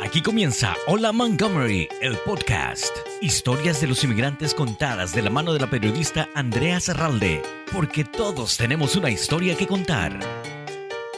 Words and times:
Aquí 0.00 0.22
comienza 0.22 0.74
Hola 0.86 1.12
Montgomery, 1.12 1.88
el 2.00 2.16
podcast. 2.18 2.96
Historias 3.20 3.80
de 3.80 3.86
los 3.86 4.02
inmigrantes 4.04 4.54
contadas 4.54 5.14
de 5.14 5.22
la 5.22 5.30
mano 5.30 5.52
de 5.52 5.60
la 5.60 5.70
periodista 5.70 6.28
Andrea 6.34 6.78
Serralde, 6.80 7.42
porque 7.72 8.04
todos 8.04 8.56
tenemos 8.56 8.96
una 8.96 9.10
historia 9.10 9.56
que 9.56 9.66
contar. 9.66 10.18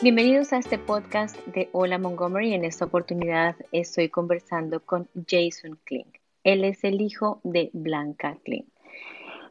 Bienvenidos 0.02 0.52
a 0.52 0.58
este 0.58 0.78
podcast 0.78 1.36
de 1.46 1.68
Hola 1.72 1.98
Montgomery. 1.98 2.54
En 2.54 2.64
esta 2.64 2.84
oportunidad 2.84 3.56
estoy 3.72 4.08
conversando 4.08 4.80
con 4.80 5.08
Jason 5.26 5.78
Kling. 5.84 6.12
Él 6.44 6.64
es 6.64 6.84
el 6.84 7.00
hijo 7.00 7.40
de 7.44 7.70
Blanca 7.72 8.36
Kling. 8.44 8.66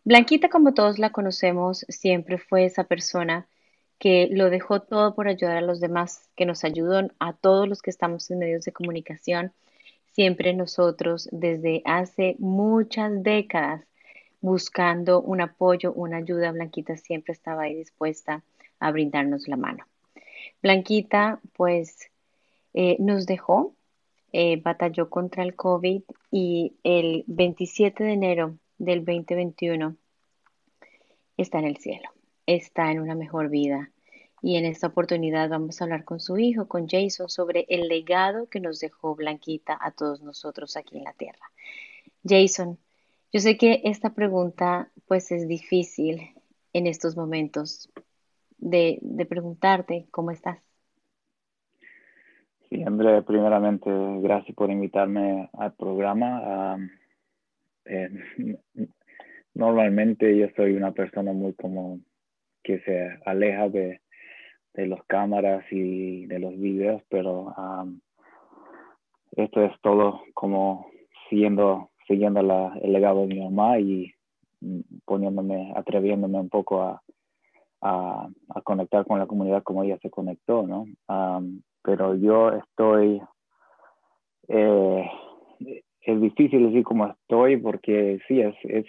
Blanquita, 0.05 0.49
como 0.49 0.73
todos 0.73 0.99
la 0.99 1.11
conocemos, 1.11 1.85
siempre 1.89 2.37
fue 2.37 2.65
esa 2.65 2.83
persona 2.85 3.47
que 3.99 4.27
lo 4.31 4.49
dejó 4.49 4.81
todo 4.81 5.15
por 5.15 5.27
ayudar 5.27 5.57
a 5.57 5.61
los 5.61 5.79
demás, 5.79 6.29
que 6.35 6.45
nos 6.45 6.63
ayudó 6.63 7.09
a 7.19 7.33
todos 7.33 7.67
los 7.67 7.81
que 7.81 7.89
estamos 7.89 8.29
en 8.29 8.39
medios 8.39 8.65
de 8.65 8.73
comunicación. 8.73 9.53
Siempre 10.11 10.53
nosotros, 10.53 11.29
desde 11.31 11.81
hace 11.85 12.35
muchas 12.39 13.23
décadas, 13.23 13.85
buscando 14.41 15.21
un 15.21 15.41
apoyo, 15.41 15.93
una 15.93 16.17
ayuda, 16.17 16.51
Blanquita 16.51 16.97
siempre 16.97 17.33
estaba 17.33 17.63
ahí 17.63 17.75
dispuesta 17.75 18.43
a 18.79 18.91
brindarnos 18.91 19.47
la 19.47 19.57
mano. 19.57 19.85
Blanquita, 20.61 21.39
pues, 21.53 22.11
eh, 22.73 22.97
nos 22.99 23.25
dejó, 23.25 23.75
eh, 24.31 24.61
batalló 24.61 25.09
contra 25.09 25.43
el 25.43 25.55
COVID 25.55 26.03
y 26.31 26.75
el 26.83 27.23
27 27.27 28.03
de 28.03 28.13
enero 28.13 28.57
del 28.77 29.05
2021 29.05 29.95
está 31.37 31.59
en 31.59 31.65
el 31.65 31.77
cielo 31.77 32.14
está 32.45 32.91
en 32.91 32.99
una 32.99 33.15
mejor 33.15 33.49
vida. 33.49 33.91
Y 34.41 34.57
en 34.57 34.65
esta 34.65 34.87
oportunidad 34.87 35.49
vamos 35.49 35.81
a 35.81 35.85
hablar 35.85 36.03
con 36.03 36.19
su 36.19 36.37
hijo, 36.37 36.67
con 36.67 36.87
Jason, 36.87 37.29
sobre 37.29 37.65
el 37.67 37.87
legado 37.87 38.47
que 38.47 38.59
nos 38.59 38.79
dejó 38.79 39.15
Blanquita 39.15 39.77
a 39.79 39.91
todos 39.91 40.21
nosotros 40.21 40.77
aquí 40.77 40.97
en 40.97 41.03
la 41.03 41.13
tierra. 41.13 41.51
Jason, 42.23 42.77
yo 43.31 43.39
sé 43.39 43.57
que 43.57 43.81
esta 43.85 44.13
pregunta 44.13 44.89
pues 45.07 45.31
es 45.31 45.47
difícil 45.47 46.21
en 46.73 46.87
estos 46.87 47.15
momentos 47.15 47.89
de, 48.57 48.99
preguntarte 49.27 50.07
cómo 50.11 50.31
estás. 50.31 50.59
Sí, 52.69 52.83
André, 52.83 53.21
primeramente, 53.21 53.89
gracias 54.21 54.55
por 54.55 54.69
invitarme 54.71 55.49
al 55.53 55.73
programa. 55.73 56.77
Eh, 57.85 58.09
normalmente 59.53 60.37
yo 60.37 60.47
soy 60.55 60.73
una 60.73 60.91
persona 60.91 61.31
muy 61.31 61.53
como 61.53 61.99
que 62.65 62.79
se 62.79 63.19
aleja 63.25 63.69
de, 63.69 64.01
de 64.73 64.87
las 64.87 65.03
cámaras 65.05 65.63
y 65.71 66.25
de 66.25 66.39
los 66.39 66.57
videos, 66.59 67.01
pero 67.09 67.53
esto 69.37 69.63
es 69.63 69.71
todo 69.81 70.21
como 70.33 70.87
siguiendo, 71.29 71.91
siguiendo 72.07 72.41
la, 72.41 72.77
el 72.81 72.91
legado 72.91 73.21
de 73.21 73.27
mi 73.27 73.39
mamá 73.39 73.79
y 73.79 74.11
poniéndome, 75.05 75.73
atreviéndome 75.75 76.39
un 76.39 76.49
poco 76.49 76.81
a, 76.81 77.01
a, 77.81 78.61
conectar 78.63 79.05
con 79.05 79.19
la 79.19 79.27
comunidad 79.27 79.63
como 79.63 79.83
ella 79.83 79.97
se 80.01 80.09
conectó, 80.09 80.63
¿no? 80.63 80.85
pero 81.83 82.15
yo 82.15 82.51
estoy, 82.51 83.21
eh, 84.47 85.07
es 86.01 86.21
difícil 86.21 86.65
decir 86.65 86.83
cómo 86.83 87.07
estoy 87.07 87.57
porque 87.57 88.19
sí, 88.27 88.41
es, 88.41 88.55
es 88.63 88.85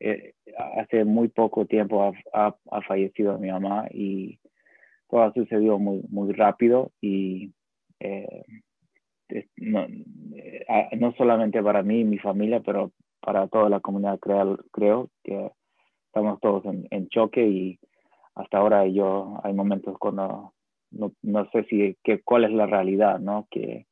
eh, 0.00 0.34
hace 0.76 1.04
muy 1.04 1.28
poco 1.28 1.66
tiempo 1.66 2.12
ha, 2.32 2.54
fallecido 2.86 3.38
mi 3.38 3.50
mamá 3.50 3.86
y 3.90 4.38
todo 5.08 5.22
ha 5.22 5.32
sucedido 5.32 5.78
muy, 5.78 6.02
muy 6.08 6.32
rápido 6.32 6.90
y 7.00 7.52
eh, 8.00 8.44
no, 9.56 9.86
eh, 10.34 10.88
no, 10.98 11.12
solamente 11.14 11.62
para 11.62 11.82
mí 11.82 12.00
y 12.00 12.04
mi 12.04 12.18
familia, 12.18 12.60
pero 12.60 12.92
para 13.20 13.48
toda 13.48 13.68
la 13.68 13.80
comunidad 13.80 14.18
creo, 14.18 14.58
creo 14.72 15.10
que 15.22 15.50
estamos 16.06 16.40
todos 16.40 16.64
en, 16.66 16.86
en, 16.90 17.08
choque 17.08 17.46
y 17.46 17.78
hasta 18.34 18.58
ahora 18.58 18.86
yo 18.86 19.40
hay 19.42 19.54
momentos 19.54 19.96
cuando 19.98 20.52
no, 20.90 21.12
no 21.22 21.50
sé 21.50 21.64
si 21.64 21.96
que, 22.02 22.20
cuál 22.22 22.44
es 22.44 22.52
la 22.52 22.66
realidad, 22.66 23.18
¿no? 23.18 23.46
Que 23.50 23.86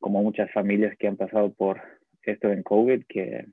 como 0.00 0.22
muchas 0.22 0.50
familias 0.52 0.96
que 0.98 1.08
han 1.08 1.16
pasado 1.16 1.52
por 1.52 1.80
esto 2.22 2.50
en 2.50 2.62
COVID, 2.62 3.04
que 3.08 3.46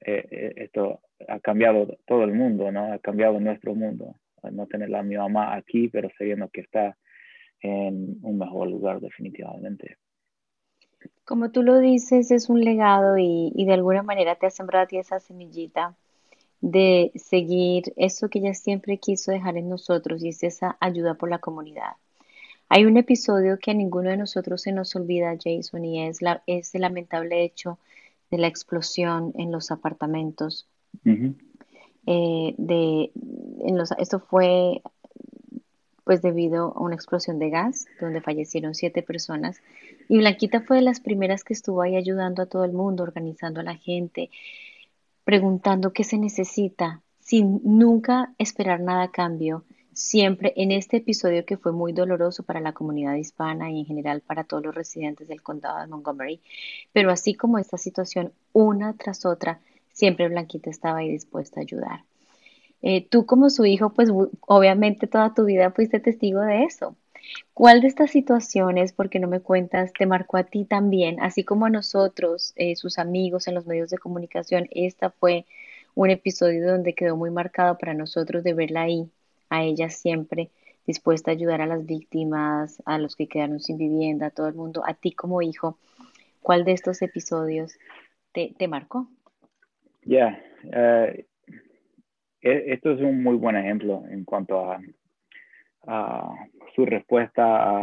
eh, 0.00 0.52
esto 0.56 1.00
ha 1.26 1.40
cambiado 1.40 1.98
todo 2.06 2.24
el 2.24 2.32
mundo, 2.32 2.70
¿no? 2.70 2.92
Ha 2.92 2.98
cambiado 2.98 3.40
nuestro 3.40 3.74
mundo. 3.74 4.14
no 4.50 4.66
tener 4.66 4.94
a 4.94 5.02
mi 5.02 5.16
mamá 5.16 5.54
aquí, 5.54 5.88
pero 5.88 6.08
sabiendo 6.16 6.48
que 6.48 6.60
está 6.60 6.96
en 7.60 8.18
un 8.22 8.38
mejor 8.38 8.68
lugar 8.68 9.00
definitivamente. 9.00 9.96
Como 11.24 11.50
tú 11.50 11.62
lo 11.62 11.78
dices, 11.78 12.30
es 12.30 12.48
un 12.48 12.60
legado 12.64 13.18
y, 13.18 13.52
y 13.54 13.66
de 13.66 13.74
alguna 13.74 14.02
manera 14.02 14.36
te 14.36 14.46
ha 14.46 14.50
sembrado 14.50 14.84
a 14.84 14.88
ti 14.88 14.98
esa 14.98 15.20
semillita 15.20 15.94
de 16.60 17.12
seguir 17.14 17.92
eso 17.96 18.28
que 18.28 18.38
ella 18.40 18.54
siempre 18.54 18.98
quiso 18.98 19.30
dejar 19.30 19.56
en 19.56 19.68
nosotros 19.68 20.22
y 20.22 20.28
es 20.28 20.42
esa 20.42 20.76
ayuda 20.80 21.14
por 21.14 21.30
la 21.30 21.38
comunidad. 21.38 21.92
Hay 22.68 22.84
un 22.84 22.96
episodio 22.96 23.58
que 23.58 23.70
a 23.70 23.74
ninguno 23.74 24.10
de 24.10 24.16
nosotros 24.16 24.62
se 24.62 24.72
nos 24.72 24.94
olvida, 24.94 25.36
Jason, 25.42 25.84
y 25.84 26.06
es, 26.06 26.20
la, 26.20 26.42
es 26.46 26.74
el 26.74 26.82
lamentable 26.82 27.42
hecho 27.42 27.78
de 28.30 28.38
la 28.38 28.46
explosión 28.46 29.32
en 29.36 29.52
los 29.52 29.70
apartamentos. 29.70 30.66
Eh, 31.04 32.54
de, 32.56 33.10
en 33.60 33.76
los, 33.76 33.92
esto 33.92 34.20
fue 34.20 34.82
pues 36.04 36.22
debido 36.22 36.72
a 36.74 36.80
una 36.80 36.94
explosión 36.94 37.38
de 37.38 37.50
gas 37.50 37.86
donde 38.00 38.22
fallecieron 38.22 38.74
siete 38.74 39.02
personas. 39.02 39.60
Y 40.08 40.16
Blanquita 40.16 40.62
fue 40.62 40.76
de 40.76 40.82
las 40.82 41.00
primeras 41.00 41.44
que 41.44 41.52
estuvo 41.52 41.82
ahí 41.82 41.96
ayudando 41.96 42.42
a 42.42 42.46
todo 42.46 42.64
el 42.64 42.72
mundo, 42.72 43.02
organizando 43.02 43.60
a 43.60 43.62
la 43.62 43.76
gente, 43.76 44.30
preguntando 45.24 45.92
qué 45.92 46.04
se 46.04 46.16
necesita, 46.16 47.02
sin 47.20 47.60
nunca 47.62 48.32
esperar 48.38 48.80
nada 48.80 49.02
a 49.02 49.10
cambio 49.10 49.64
siempre 49.98 50.52
en 50.56 50.70
este 50.70 50.98
episodio 50.98 51.44
que 51.44 51.56
fue 51.56 51.72
muy 51.72 51.92
doloroso 51.92 52.44
para 52.44 52.60
la 52.60 52.72
comunidad 52.72 53.16
hispana 53.16 53.70
y 53.72 53.80
en 53.80 53.84
general 53.84 54.20
para 54.20 54.44
todos 54.44 54.62
los 54.62 54.74
residentes 54.74 55.26
del 55.26 55.42
condado 55.42 55.80
de 55.80 55.88
Montgomery. 55.88 56.40
Pero 56.92 57.10
así 57.10 57.34
como 57.34 57.58
esta 57.58 57.78
situación, 57.78 58.32
una 58.52 58.96
tras 58.96 59.26
otra, 59.26 59.60
siempre 59.92 60.28
Blanquita 60.28 60.70
estaba 60.70 60.98
ahí 60.98 61.10
dispuesta 61.10 61.58
a 61.58 61.62
ayudar. 61.64 62.04
Eh, 62.80 63.08
tú 63.08 63.26
como 63.26 63.50
su 63.50 63.64
hijo, 63.66 63.90
pues 63.92 64.08
obviamente 64.46 65.08
toda 65.08 65.34
tu 65.34 65.44
vida 65.44 65.72
fuiste 65.72 65.98
testigo 65.98 66.42
de 66.42 66.62
eso. 66.62 66.94
¿Cuál 67.52 67.80
de 67.80 67.88
estas 67.88 68.12
situaciones, 68.12 68.92
porque 68.92 69.18
no 69.18 69.26
me 69.26 69.40
cuentas, 69.40 69.92
te 69.92 70.06
marcó 70.06 70.36
a 70.36 70.44
ti 70.44 70.64
también, 70.64 71.20
así 71.20 71.42
como 71.42 71.66
a 71.66 71.70
nosotros, 71.70 72.52
eh, 72.54 72.76
sus 72.76 72.98
amigos 72.98 73.48
en 73.48 73.56
los 73.56 73.66
medios 73.66 73.90
de 73.90 73.98
comunicación? 73.98 74.68
Esta 74.70 75.10
fue 75.10 75.44
un 75.96 76.10
episodio 76.10 76.70
donde 76.70 76.94
quedó 76.94 77.16
muy 77.16 77.30
marcado 77.30 77.76
para 77.78 77.94
nosotros 77.94 78.44
de 78.44 78.54
verla 78.54 78.82
ahí 78.82 79.10
a 79.50 79.62
ella 79.62 79.90
siempre 79.90 80.50
dispuesta 80.86 81.30
a 81.30 81.34
ayudar 81.34 81.60
a 81.60 81.66
las 81.66 81.84
víctimas, 81.84 82.82
a 82.86 82.98
los 82.98 83.14
que 83.14 83.28
quedaron 83.28 83.60
sin 83.60 83.76
vivienda, 83.76 84.26
a 84.26 84.30
todo 84.30 84.48
el 84.48 84.54
mundo, 84.54 84.82
a 84.86 84.94
ti 84.94 85.12
como 85.12 85.42
hijo, 85.42 85.78
¿cuál 86.40 86.64
de 86.64 86.72
estos 86.72 87.02
episodios 87.02 87.78
te, 88.32 88.54
te 88.58 88.68
marcó? 88.68 89.08
Ya, 90.02 90.42
eh, 90.72 91.26
e, 92.40 92.72
esto 92.72 92.92
es 92.92 93.00
un 93.00 93.22
muy 93.22 93.36
buen 93.36 93.56
ejemplo 93.56 94.04
en 94.08 94.24
cuanto 94.24 94.72
a, 94.72 94.80
su 96.74 96.84
respuesta 96.84 97.42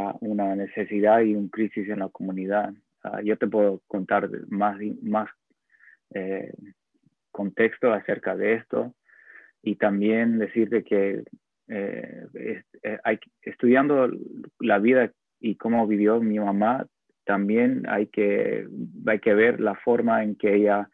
a 0.09 0.15
una 0.21 0.55
necesidad 0.55 1.21
y 1.21 1.35
un 1.35 1.49
crisis 1.49 1.89
en 1.89 1.99
la 1.99 2.09
comunidad. 2.09 2.71
Ah, 3.03 3.21
yo 3.23 3.37
te 3.37 3.47
puedo 3.47 3.81
contar 3.87 4.29
más, 4.47 4.77
más 5.01 5.29
eh, 6.13 6.53
contexto 7.31 7.91
acerca 7.91 8.35
de 8.35 8.53
esto 8.53 8.93
y 9.63 9.75
también 9.75 10.37
decirte 10.37 10.83
que 10.83 11.23
eh, 11.67 12.27
eh, 12.83 12.99
hay, 13.03 13.19
estudiando 13.41 14.09
la 14.59 14.79
vida 14.79 15.11
y 15.39 15.55
cómo 15.55 15.87
vivió 15.87 16.19
mi 16.19 16.39
mamá, 16.39 16.85
también 17.25 17.85
hay 17.87 18.07
que, 18.07 18.67
hay 19.07 19.19
que 19.19 19.33
ver 19.33 19.59
la 19.59 19.75
forma 19.75 20.23
en 20.23 20.35
que 20.35 20.55
ella 20.55 20.89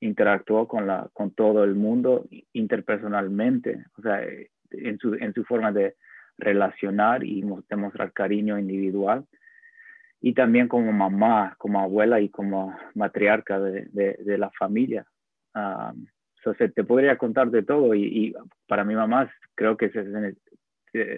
interactuó 0.00 0.68
con, 0.68 0.86
la, 0.86 1.08
con 1.12 1.32
todo 1.32 1.64
el 1.64 1.74
mundo 1.74 2.28
interpersonalmente, 2.52 3.86
o 3.98 4.02
sea, 4.02 4.22
en 4.70 4.98
su, 4.98 5.14
en 5.14 5.32
su 5.32 5.44
forma 5.44 5.72
de 5.72 5.96
relacionar 6.38 7.24
y 7.24 7.44
demostrar 7.68 8.12
cariño 8.12 8.58
individual. 8.58 9.24
Y 10.20 10.34
también 10.34 10.68
como 10.68 10.92
mamá, 10.92 11.54
como 11.58 11.80
abuela 11.80 12.20
y 12.20 12.28
como 12.28 12.76
matriarca 12.94 13.58
de, 13.60 13.86
de, 13.92 14.38
la 14.38 14.50
familia 14.50 15.06
entonces 16.44 16.74
te 16.74 16.84
podría 16.84 17.16
contar 17.16 17.50
de 17.50 17.62
todo 17.62 17.94
y, 17.94 18.34
para 18.68 18.84
mi 18.84 18.94
mamá 18.94 19.32
creo 19.54 19.78
que 19.78 19.88
se, 19.88 20.04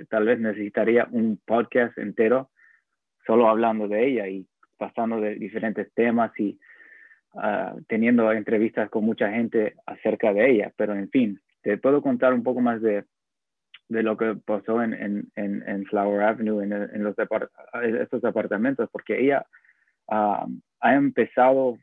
tal 0.08 0.24
vez 0.24 0.38
necesitaría 0.38 1.08
un 1.10 1.40
podcast 1.44 1.98
entero 1.98 2.50
solo 3.26 3.48
hablando 3.48 3.88
de 3.88 4.06
ella 4.06 4.28
y 4.28 4.46
pasando 4.78 5.20
de 5.20 5.34
diferentes 5.34 5.92
temas 5.94 6.30
y 6.38 6.60
ah, 7.34 7.74
teniendo 7.88 8.30
entrevistas 8.30 8.88
con 8.88 9.04
mucha 9.04 9.30
gente 9.32 9.74
acerca 9.84 10.32
de 10.32 10.48
ella. 10.48 10.72
Pero 10.76 10.94
en 10.94 11.10
fin, 11.10 11.40
te 11.62 11.76
puedo 11.76 12.02
contar 12.02 12.32
un 12.32 12.44
poco 12.44 12.60
más 12.60 12.80
de 12.80 13.04
de 13.88 14.02
lo 14.02 14.16
que 14.16 14.34
pasó 14.44 14.82
en, 14.82 14.94
en, 14.94 15.30
en, 15.36 15.84
Flower 15.86 16.22
Avenue, 16.22 16.60
en, 16.60 16.72
en 16.72 17.04
los 17.04 17.14
estos 18.00 18.24
apartamentos, 18.24 18.88
porque 18.90 19.20
ella 19.20 19.46
ha 20.08 20.94
empezado 20.94 21.78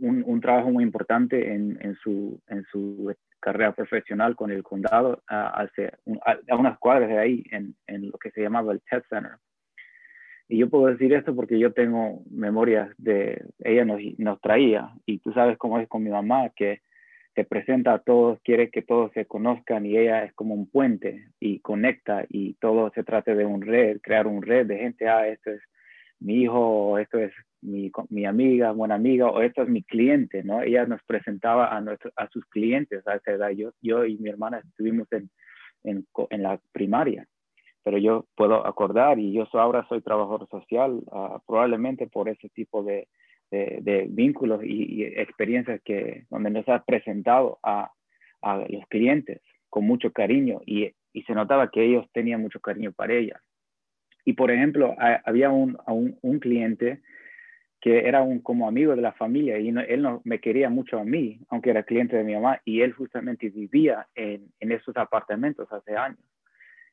un, 0.00 0.22
un, 0.26 0.40
trabajo 0.40 0.70
muy 0.70 0.84
importante 0.84 1.52
en, 1.52 1.78
en, 1.80 1.94
su, 1.96 2.40
en 2.48 2.64
su 2.70 3.14
carrera 3.40 3.72
profesional 3.72 4.36
con 4.36 4.50
el 4.50 4.62
condado 4.62 5.22
hace 5.26 5.92
a, 6.24 6.56
unas 6.56 6.78
cuadras 6.78 7.08
de 7.08 7.18
ahí, 7.18 7.44
en, 7.50 7.74
en, 7.86 8.10
lo 8.10 8.18
que 8.18 8.30
se 8.30 8.40
llamaba 8.40 8.72
el 8.72 8.80
Test 8.88 9.06
Center. 9.08 9.32
Y 10.48 10.58
yo 10.58 10.68
puedo 10.68 10.86
decir 10.86 11.12
esto 11.12 11.34
porque 11.34 11.58
yo 11.58 11.72
tengo 11.72 12.22
memorias 12.30 12.90
de, 12.98 13.44
ella 13.60 13.84
nos, 13.84 14.00
nos 14.18 14.40
traía, 14.40 14.90
y 15.06 15.18
tú 15.18 15.32
sabes 15.32 15.58
cómo 15.58 15.78
es 15.78 15.88
con 15.88 16.02
mi 16.02 16.10
mamá, 16.10 16.50
que 16.54 16.82
se 17.34 17.44
presenta 17.44 17.94
a 17.94 17.98
todos, 17.98 18.38
quiere 18.42 18.70
que 18.70 18.82
todos 18.82 19.10
se 19.12 19.24
conozcan 19.24 19.86
y 19.86 19.96
ella 19.96 20.24
es 20.24 20.34
como 20.34 20.54
un 20.54 20.68
puente 20.68 21.28
y 21.40 21.60
conecta 21.60 22.26
y 22.28 22.54
todo 22.54 22.90
se 22.94 23.04
trata 23.04 23.34
de 23.34 23.46
un 23.46 23.62
red, 23.62 24.00
crear 24.02 24.26
un 24.26 24.42
red 24.42 24.66
de 24.66 24.78
gente, 24.78 25.08
ah, 25.08 25.26
esto 25.26 25.50
es 25.50 25.62
mi 26.22 26.42
hijo, 26.42 26.98
esto 26.98 27.18
es 27.18 27.32
mi, 27.60 27.90
mi, 28.10 28.24
amiga, 28.24 28.72
buena 28.72 28.94
amiga, 28.94 29.28
o 29.28 29.40
esto 29.42 29.62
es 29.62 29.68
mi 29.68 29.82
cliente, 29.82 30.42
¿no? 30.42 30.62
Ella 30.62 30.86
nos 30.86 31.02
presentaba 31.04 31.76
a, 31.76 31.80
nuestro, 31.80 32.12
a 32.16 32.28
sus 32.28 32.44
clientes 32.46 33.06
a 33.06 33.16
esa 33.16 33.32
edad. 33.32 33.50
Yo, 33.50 33.72
yo 33.80 34.04
y 34.04 34.16
mi 34.18 34.30
hermana 34.30 34.58
estuvimos 34.58 35.06
en, 35.12 35.30
en, 35.84 36.06
en 36.30 36.42
la 36.42 36.60
primaria, 36.72 37.26
pero 37.82 37.98
yo 37.98 38.26
puedo 38.36 38.66
acordar 38.66 39.18
y 39.18 39.32
yo 39.32 39.46
ahora 39.52 39.86
soy 39.88 40.00
trabajador 40.00 40.48
social, 40.48 41.02
uh, 41.06 41.38
probablemente 41.46 42.06
por 42.06 42.28
ese 42.28 42.48
tipo 42.50 42.82
de, 42.82 43.08
de, 43.50 44.06
vínculos 44.08 44.62
y, 44.64 45.04
experiencias 45.04 45.80
que, 45.84 46.24
donde 46.30 46.50
nos 46.50 46.68
has 46.68 46.84
presentado 46.84 47.58
a, 47.62 47.90
a 48.40 48.56
los 48.68 48.86
clientes 48.88 49.40
con 49.68 49.86
mucho 49.86 50.10
cariño 50.12 50.60
y, 50.66 50.90
y, 51.12 51.22
se 51.22 51.34
notaba 51.34 51.70
que 51.70 51.84
ellos 51.84 52.06
tenían 52.12 52.40
mucho 52.40 52.60
cariño 52.60 52.92
para 52.92 53.14
ella. 53.14 53.40
Y 54.24 54.34
por 54.34 54.50
ejemplo, 54.50 54.94
había 55.24 55.50
un, 55.50 55.76
un, 55.86 56.18
un, 56.22 56.38
cliente 56.38 57.00
que 57.80 58.06
era 58.06 58.22
un 58.22 58.40
como 58.40 58.68
amigo 58.68 58.94
de 58.94 59.02
la 59.02 59.12
familia 59.12 59.58
y 59.58 59.68
él 59.68 60.02
no 60.02 60.22
me 60.24 60.40
quería 60.40 60.70
mucho 60.70 60.98
a 60.98 61.04
mí, 61.04 61.40
aunque 61.48 61.70
era 61.70 61.82
cliente 61.82 62.16
de 62.16 62.24
mi 62.24 62.34
mamá, 62.34 62.60
y 62.64 62.82
él 62.82 62.92
justamente 62.92 63.50
vivía 63.50 64.06
en, 64.14 64.46
en 64.60 64.72
esos 64.72 64.96
apartamentos 64.96 65.70
hace 65.72 65.96
años. 65.96 66.20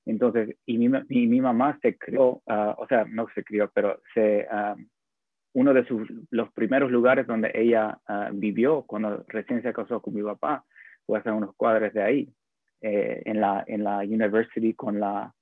Entonces, 0.06 0.56
y 0.66 0.80
mi, 0.80 0.90
mi, 0.90 1.28
mi 1.28 1.42
mamá 1.42 1.78
se 1.84 1.96
crió, 1.96 2.42
ah, 2.48 2.76
o 2.80 2.88
sea, 2.88 3.06
no 3.06 3.28
se 3.36 3.44
crió, 3.44 3.70
pero 3.72 4.02
se, 4.16 4.48
uh, 4.52 4.76
uno 5.54 5.74
de 5.74 5.86
sus, 5.86 6.08
los 6.31 6.52
primeros 6.54 6.90
lugares 6.90 7.28
donde 7.28 7.52
ella 7.54 8.00
uh, 8.08 8.34
vivió 8.34 8.84
cuando 8.84 9.24
recién 9.28 9.62
se 9.62 9.74
casó 9.74 10.02
con 10.02 10.16
mi 10.16 10.24
papá 10.24 10.66
fue 11.06 11.20
hace 11.20 11.31
unos 11.31 11.56
cuadros 11.56 11.94
de 11.94 12.02
ahí, 12.02 12.34
eh, 12.81 13.22
en, 13.26 13.42
la, 13.42 13.64
en 13.68 13.84
la 13.84 14.00
university 14.00 14.74
con 14.74 15.00
la, 15.00 15.34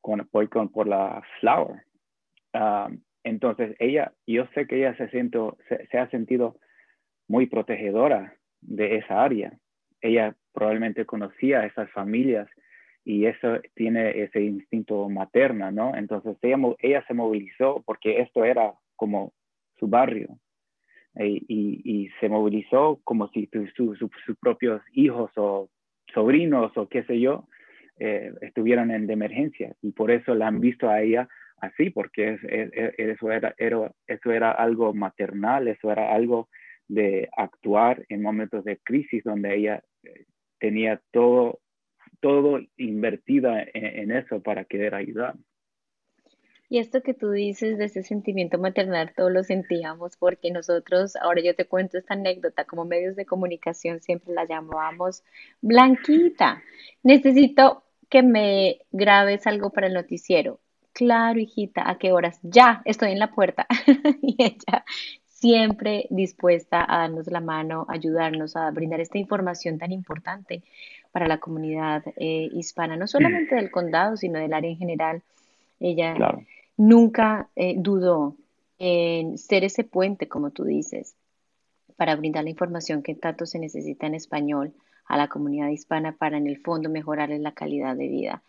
con, 0.00 0.28
con, 0.48 0.68
por 0.70 0.86
la 0.86 1.22
Flower. 1.40 1.82
Um, 2.52 3.00
entonces, 3.22 3.76
ella, 3.78 4.12
yo 4.26 4.46
sé 4.54 4.66
que 4.66 4.78
ella 4.78 4.96
se, 4.96 5.08
se, 5.10 5.98
ha 5.98 6.10
sentido 6.10 6.56
muy 7.28 7.46
protegedora 7.46 8.34
de 8.60 8.96
esa 8.96 9.22
área. 9.22 9.52
Ella 10.00 10.34
probablemente 10.52 11.04
conocía 11.04 11.60
a 11.60 11.66
esas 11.66 11.90
familias 11.90 12.48
y 13.04 13.26
eso 13.26 13.60
tiene 13.74 14.22
ese 14.22 14.42
instinto 14.42 15.08
materna, 15.08 15.70
¿no? 15.70 15.94
Entonces, 15.94 16.36
ella, 16.42 17.04
se 17.06 17.14
movilizó 17.14 17.82
porque 17.84 18.20
esto 18.20 18.44
era 18.44 18.74
como 18.96 19.32
su 19.78 19.86
barrio. 19.86 20.38
Y, 21.16 21.44
y, 21.48 22.08
se 22.20 22.28
movilizó 22.28 23.00
como 23.02 23.28
si 23.28 23.50
sus 23.76 24.38
propios 24.40 24.80
hijos 24.92 25.30
o 25.36 25.68
sobrinos 26.14 26.72
o 26.76 26.88
qué 26.88 27.02
sé 27.02 27.18
yo 27.18 27.46
eh, 28.00 28.32
estuvieran 28.40 28.90
en 28.90 29.06
de 29.06 29.12
emergencia 29.12 29.76
y 29.82 29.92
por 29.92 30.10
eso 30.10 30.34
la 30.34 30.48
han 30.48 30.58
visto 30.58 30.88
a 30.88 31.02
ella 31.02 31.28
así 31.58 31.90
porque 31.90 32.32
es, 32.32 32.40
eso, 32.96 33.30
era, 33.30 33.54
era, 33.58 33.92
eso 34.06 34.32
era 34.32 34.52
algo 34.52 34.94
maternal, 34.94 35.68
eso 35.68 35.92
era 35.92 36.14
algo 36.14 36.48
de 36.88 37.28
actuar 37.36 38.04
en 38.08 38.22
momentos 38.22 38.64
de 38.64 38.78
crisis 38.78 39.22
donde 39.22 39.54
ella 39.54 39.82
eh, 40.02 40.24
tenía 40.58 41.00
todo, 41.10 41.60
todo 42.20 42.60
invertida 42.78 43.62
en, 43.62 43.84
en 43.84 44.12
eso 44.12 44.42
para 44.42 44.64
querer 44.64 44.94
ayudar. 44.94 45.34
Y 46.72 46.78
esto 46.78 47.02
que 47.02 47.14
tú 47.14 47.32
dices 47.32 47.78
de 47.78 47.86
ese 47.86 48.04
sentimiento 48.04 48.56
maternal, 48.56 49.12
todos 49.16 49.32
lo 49.32 49.42
sentíamos 49.42 50.16
porque 50.16 50.52
nosotros, 50.52 51.16
ahora 51.16 51.42
yo 51.42 51.56
te 51.56 51.66
cuento 51.66 51.98
esta 51.98 52.14
anécdota, 52.14 52.64
como 52.64 52.84
medios 52.84 53.16
de 53.16 53.26
comunicación 53.26 54.00
siempre 54.00 54.32
la 54.32 54.46
llamábamos 54.46 55.24
Blanquita. 55.60 56.62
Necesito 57.02 57.82
que 58.10 58.22
me 58.22 58.80
grabes 58.92 59.46
algo 59.46 59.70
para 59.70 59.86
el 59.86 59.94
noticiero. 59.94 60.60
Claro, 60.92 61.40
hijita, 61.40 61.88
¿a 61.88 61.96
qué 61.96 62.12
horas? 62.12 62.38
Ya, 62.42 62.82
estoy 62.84 63.12
en 63.12 63.18
la 63.18 63.30
puerta. 63.30 63.66
y 64.22 64.36
ella 64.38 64.84
siempre 65.24 66.06
dispuesta 66.10 66.84
a 66.86 66.98
darnos 66.98 67.28
la 67.28 67.40
mano, 67.40 67.86
ayudarnos 67.88 68.56
a 68.56 68.70
brindar 68.70 69.00
esta 69.00 69.16
información 69.16 69.78
tan 69.78 69.92
importante 69.92 70.62
para 71.12 71.26
la 71.26 71.38
comunidad 71.38 72.02
eh, 72.16 72.50
hispana, 72.52 72.96
no 72.96 73.06
solamente 73.06 73.54
del 73.54 73.70
condado, 73.70 74.18
sino 74.18 74.38
del 74.38 74.52
área 74.52 74.70
en 74.70 74.76
general. 74.76 75.22
Ella 75.78 76.14
claro 76.14 76.42
nunca 76.80 77.50
eh, 77.56 77.74
dudó 77.76 78.36
en 78.78 79.36
ser 79.36 79.64
ese 79.64 79.84
puente, 79.84 80.28
como 80.28 80.50
tú 80.50 80.64
dices, 80.64 81.14
para 81.96 82.16
brindar 82.16 82.44
la 82.44 82.50
información 82.50 83.02
que 83.02 83.14
tanto 83.14 83.44
se 83.44 83.58
necesita 83.58 84.06
en 84.06 84.14
español 84.14 84.72
a 85.10 85.16
la 85.16 85.26
comunidad 85.26 85.68
hispana 85.70 86.12
para 86.12 86.38
en 86.38 86.46
el 86.46 86.58
fondo 86.58 86.88
mejorarles 86.88 87.40
la 87.40 87.52
calidad 87.52 87.96
de 87.96 88.06
vida. 88.06 88.42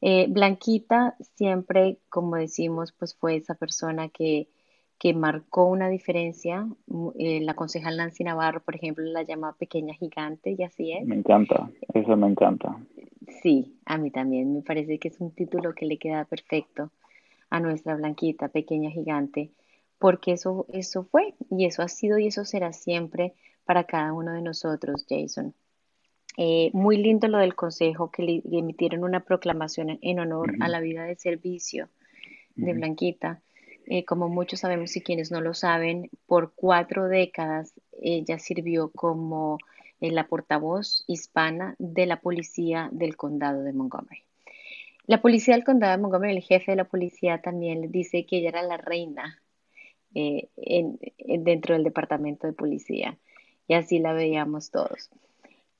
Eh, 0.00 0.26
Blanquita 0.28 1.16
siempre, 1.34 1.98
como 2.08 2.36
decimos, 2.36 2.92
pues 2.92 3.16
fue 3.16 3.34
esa 3.34 3.54
persona 3.54 4.08
que, 4.08 4.48
que 4.98 5.14
marcó 5.14 5.66
una 5.66 5.88
diferencia. 5.88 6.68
Eh, 7.18 7.40
la 7.40 7.54
concejal 7.54 7.96
Nancy 7.96 8.22
Navarro, 8.22 8.62
por 8.62 8.76
ejemplo, 8.76 9.04
la 9.04 9.24
llama 9.24 9.56
pequeña 9.58 9.94
gigante 9.94 10.54
y 10.56 10.62
así 10.62 10.92
es. 10.92 11.04
Me 11.04 11.16
encanta, 11.16 11.68
eso 11.92 12.16
me 12.16 12.28
encanta. 12.28 12.76
Sí, 13.42 13.76
a 13.84 13.98
mí 13.98 14.12
también, 14.12 14.54
me 14.54 14.62
parece 14.62 15.00
que 15.00 15.08
es 15.08 15.20
un 15.20 15.32
título 15.32 15.74
que 15.74 15.86
le 15.86 15.98
queda 15.98 16.24
perfecto 16.24 16.92
a 17.50 17.58
nuestra 17.58 17.96
Blanquita, 17.96 18.46
pequeña 18.46 18.90
gigante, 18.90 19.50
porque 19.98 20.32
eso, 20.32 20.66
eso 20.68 21.02
fue 21.02 21.34
y 21.50 21.66
eso 21.66 21.82
ha 21.82 21.88
sido 21.88 22.16
y 22.18 22.28
eso 22.28 22.44
será 22.44 22.72
siempre 22.72 23.34
para 23.64 23.84
cada 23.84 24.12
uno 24.12 24.32
de 24.32 24.42
nosotros, 24.42 25.04
Jason. 25.08 25.52
Eh, 26.36 26.70
muy 26.74 26.98
lindo 26.98 27.28
lo 27.28 27.38
del 27.38 27.54
consejo 27.54 28.10
que 28.10 28.22
le 28.22 28.42
emitieron 28.58 29.04
una 29.04 29.20
proclamación 29.20 29.98
en 30.02 30.18
honor 30.18 30.54
a 30.60 30.68
la 30.68 30.80
vida 30.80 31.04
de 31.04 31.16
servicio 31.16 31.88
de 32.56 32.74
Blanquita. 32.74 33.40
Eh, 33.86 34.04
como 34.04 34.28
muchos 34.28 34.60
sabemos 34.60 34.96
y 34.96 35.00
quienes 35.00 35.30
no 35.30 35.40
lo 35.40 35.54
saben, 35.54 36.10
por 36.26 36.52
cuatro 36.54 37.08
décadas 37.08 37.72
ella 38.02 38.38
sirvió 38.38 38.90
como 38.90 39.58
eh, 40.00 40.10
la 40.10 40.26
portavoz 40.26 41.04
hispana 41.06 41.76
de 41.78 42.04
la 42.06 42.20
policía 42.20 42.88
del 42.92 43.16
condado 43.16 43.62
de 43.62 43.72
Montgomery. 43.72 44.24
La 45.06 45.22
policía 45.22 45.54
del 45.54 45.64
condado 45.64 45.92
de 45.92 46.02
Montgomery, 46.02 46.36
el 46.36 46.42
jefe 46.42 46.72
de 46.72 46.76
la 46.76 46.84
policía 46.84 47.40
también 47.40 47.80
le 47.80 47.88
dice 47.88 48.26
que 48.26 48.38
ella 48.38 48.48
era 48.48 48.62
la 48.62 48.76
reina 48.76 49.40
eh, 50.14 50.48
dentro 51.38 51.74
del 51.74 51.84
departamento 51.84 52.46
de 52.46 52.52
policía. 52.52 53.16
Y 53.68 53.74
así 53.74 54.00
la 54.00 54.12
veíamos 54.12 54.70
todos. 54.70 55.10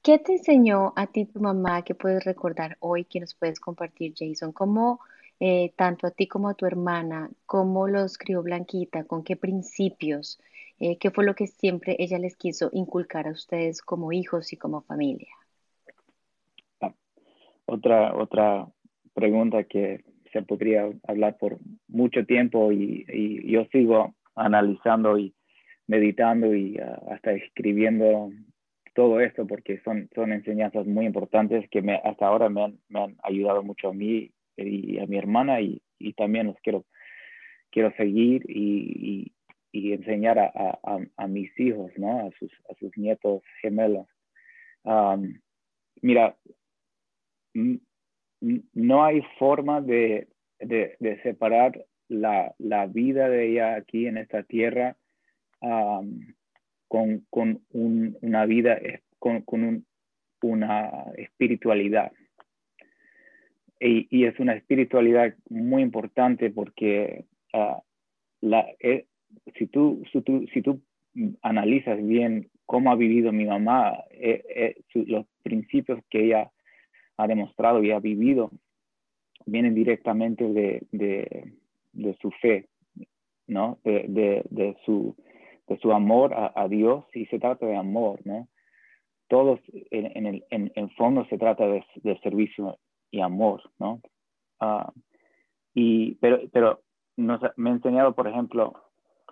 ¿Qué 0.07 0.21
te 0.21 0.35
enseñó 0.35 0.93
a 0.95 1.09
ti 1.09 1.25
tu 1.25 1.41
mamá 1.41 1.83
que 1.83 1.97
puedes 1.97 2.25
recordar 2.25 2.77
hoy 2.79 3.07
que 3.07 3.19
nos 3.19 3.35
puedes 3.35 3.59
compartir, 3.59 4.15
Jason? 4.17 4.53
¿Cómo 4.53 5.01
eh, 5.41 5.73
tanto 5.75 6.07
a 6.07 6.13
ti 6.13 6.29
como 6.29 6.49
a 6.49 6.55
tu 6.55 6.65
hermana, 6.65 7.29
cómo 7.45 7.89
los 7.89 8.17
crió 8.17 8.41
Blanquita, 8.41 9.03
con 9.03 9.25
qué 9.25 9.35
principios, 9.35 10.41
eh, 10.79 10.97
qué 10.99 11.11
fue 11.11 11.25
lo 11.25 11.35
que 11.35 11.49
siempre 11.49 11.97
ella 11.99 12.21
les 12.21 12.37
quiso 12.37 12.71
inculcar 12.73 13.27
a 13.27 13.33
ustedes 13.33 13.83
como 13.83 14.13
hijos 14.13 14.53
y 14.53 14.57
como 14.57 14.83
familia? 14.83 15.33
Otra, 17.65 18.17
otra 18.17 18.69
pregunta 19.13 19.65
que 19.65 20.05
se 20.33 20.41
podría 20.43 20.89
hablar 21.09 21.37
por 21.37 21.59
mucho 21.89 22.25
tiempo 22.25 22.71
y, 22.71 23.05
yo 23.51 23.65
sigo 23.73 24.15
analizando 24.37 25.19
y 25.19 25.35
meditando 25.89 26.55
y 26.55 26.79
ah, 26.79 27.03
hasta 27.11 27.33
escribiendo 27.33 28.31
todo 28.97 29.21
esto 29.21 29.47
porque 29.47 29.79
son, 29.85 30.09
son 30.15 30.33
enseñanzas 30.33 30.87
muy 30.87 31.05
importantes 31.05 31.69
que 31.71 31.79
hasta 32.03 32.27
ahora 32.27 32.49
me 32.49 32.65
han, 32.65 32.79
me 32.89 33.05
han 33.05 33.17
ayudado 33.23 33.63
mucho 33.63 33.91
a 33.91 33.93
mí 33.93 34.33
y 34.57 34.99
a 34.99 35.07
mi 35.07 35.19
hermana 35.19 35.61
y, 35.61 35.83
y 35.99 36.15
también 36.15 36.47
los 36.47 36.57
quiero, 36.63 36.87
quiero 37.71 37.93
seguir 37.97 38.43
y, 38.49 39.33
y, 39.71 39.93
enseñar 39.93 40.39
a, 40.39 40.79
a, 41.17 41.27
mis 41.29 41.51
hijos, 41.61 41.93
¿no? 41.99 42.27
a, 42.27 42.31
sus, 42.39 42.51
a 42.71 42.75
sus 42.81 42.97
nietos 42.97 43.43
gemelos. 43.61 44.07
mira, 46.01 46.35
no 48.73 49.05
hay 49.05 49.21
forma 49.39 49.83
de, 49.83 50.29
separar 51.23 51.85
la, 52.09 52.55
vida 52.89 53.29
de 53.29 53.51
ella 53.51 53.77
aquí 53.77 54.07
en 54.07 54.17
esta 54.17 54.43
tierra 54.45 54.97
con, 56.89 57.27
una 57.71 58.47
vida, 58.47 58.79
con, 59.19 59.45
una 60.43 60.91
espiritualidad. 61.17 62.13
y, 63.81 64.25
es 64.25 64.39
una 64.39 64.55
espiritualidad 64.55 65.35
muy 65.49 65.83
importante 65.83 66.51
porque 66.51 67.25
ah, 67.53 67.83
la, 68.41 68.67
eh, 68.81 69.07
si, 69.59 69.67
tú, 69.67 70.03
si, 70.13 70.21
tú, 70.23 70.47
si 70.53 70.63
tú 70.63 70.81
analizas 71.43 72.05
bien 72.05 72.51
cómo 72.67 72.91
ha 72.91 72.97
vivido 72.97 73.33
mi 73.33 73.45
mamá, 73.45 73.95
eh, 74.11 74.43
eh, 74.95 75.05
los 75.07 75.27
principios 75.43 76.01
que 76.11 76.27
ella 76.27 76.51
ha 77.17 77.27
demostrado 77.27 77.83
y 77.83 77.91
ha 77.91 78.01
vivido 78.01 78.51
vienen 79.47 79.75
directamente 79.75 80.45
de, 80.45 80.83
de, 80.91 81.53
de 81.93 82.17
su 82.21 82.31
fe, 82.33 82.67
¿no? 83.47 83.79
De, 83.85 84.43
de, 84.51 84.77
su, 84.85 85.15
de 85.69 85.79
su 85.79 85.93
amor 85.93 86.33
a, 86.35 86.69
Dios 86.69 87.05
y 87.13 87.27
se 87.27 87.39
trata 87.39 87.67
de 87.67 87.77
amor, 87.77 88.21
¿no? 88.25 88.49
Todos 89.29 89.61
en, 89.91 90.27
en, 90.27 90.45
en, 90.51 90.73
en 90.75 90.91
fondo 90.91 91.27
se 91.27 91.39
trata 91.39 91.67
de, 91.67 91.85
servicio 92.23 92.79
y 93.11 93.21
amor, 93.21 93.63
¿no? 93.79 94.01
Ah, 94.61 94.93
y, 95.75 96.15
pero 96.17 96.41
pero 96.53 96.83
me 97.17 97.71
ha 97.71 97.73
enseñado, 97.73 98.15
por 98.15 98.29
ejemplo, 98.29 98.75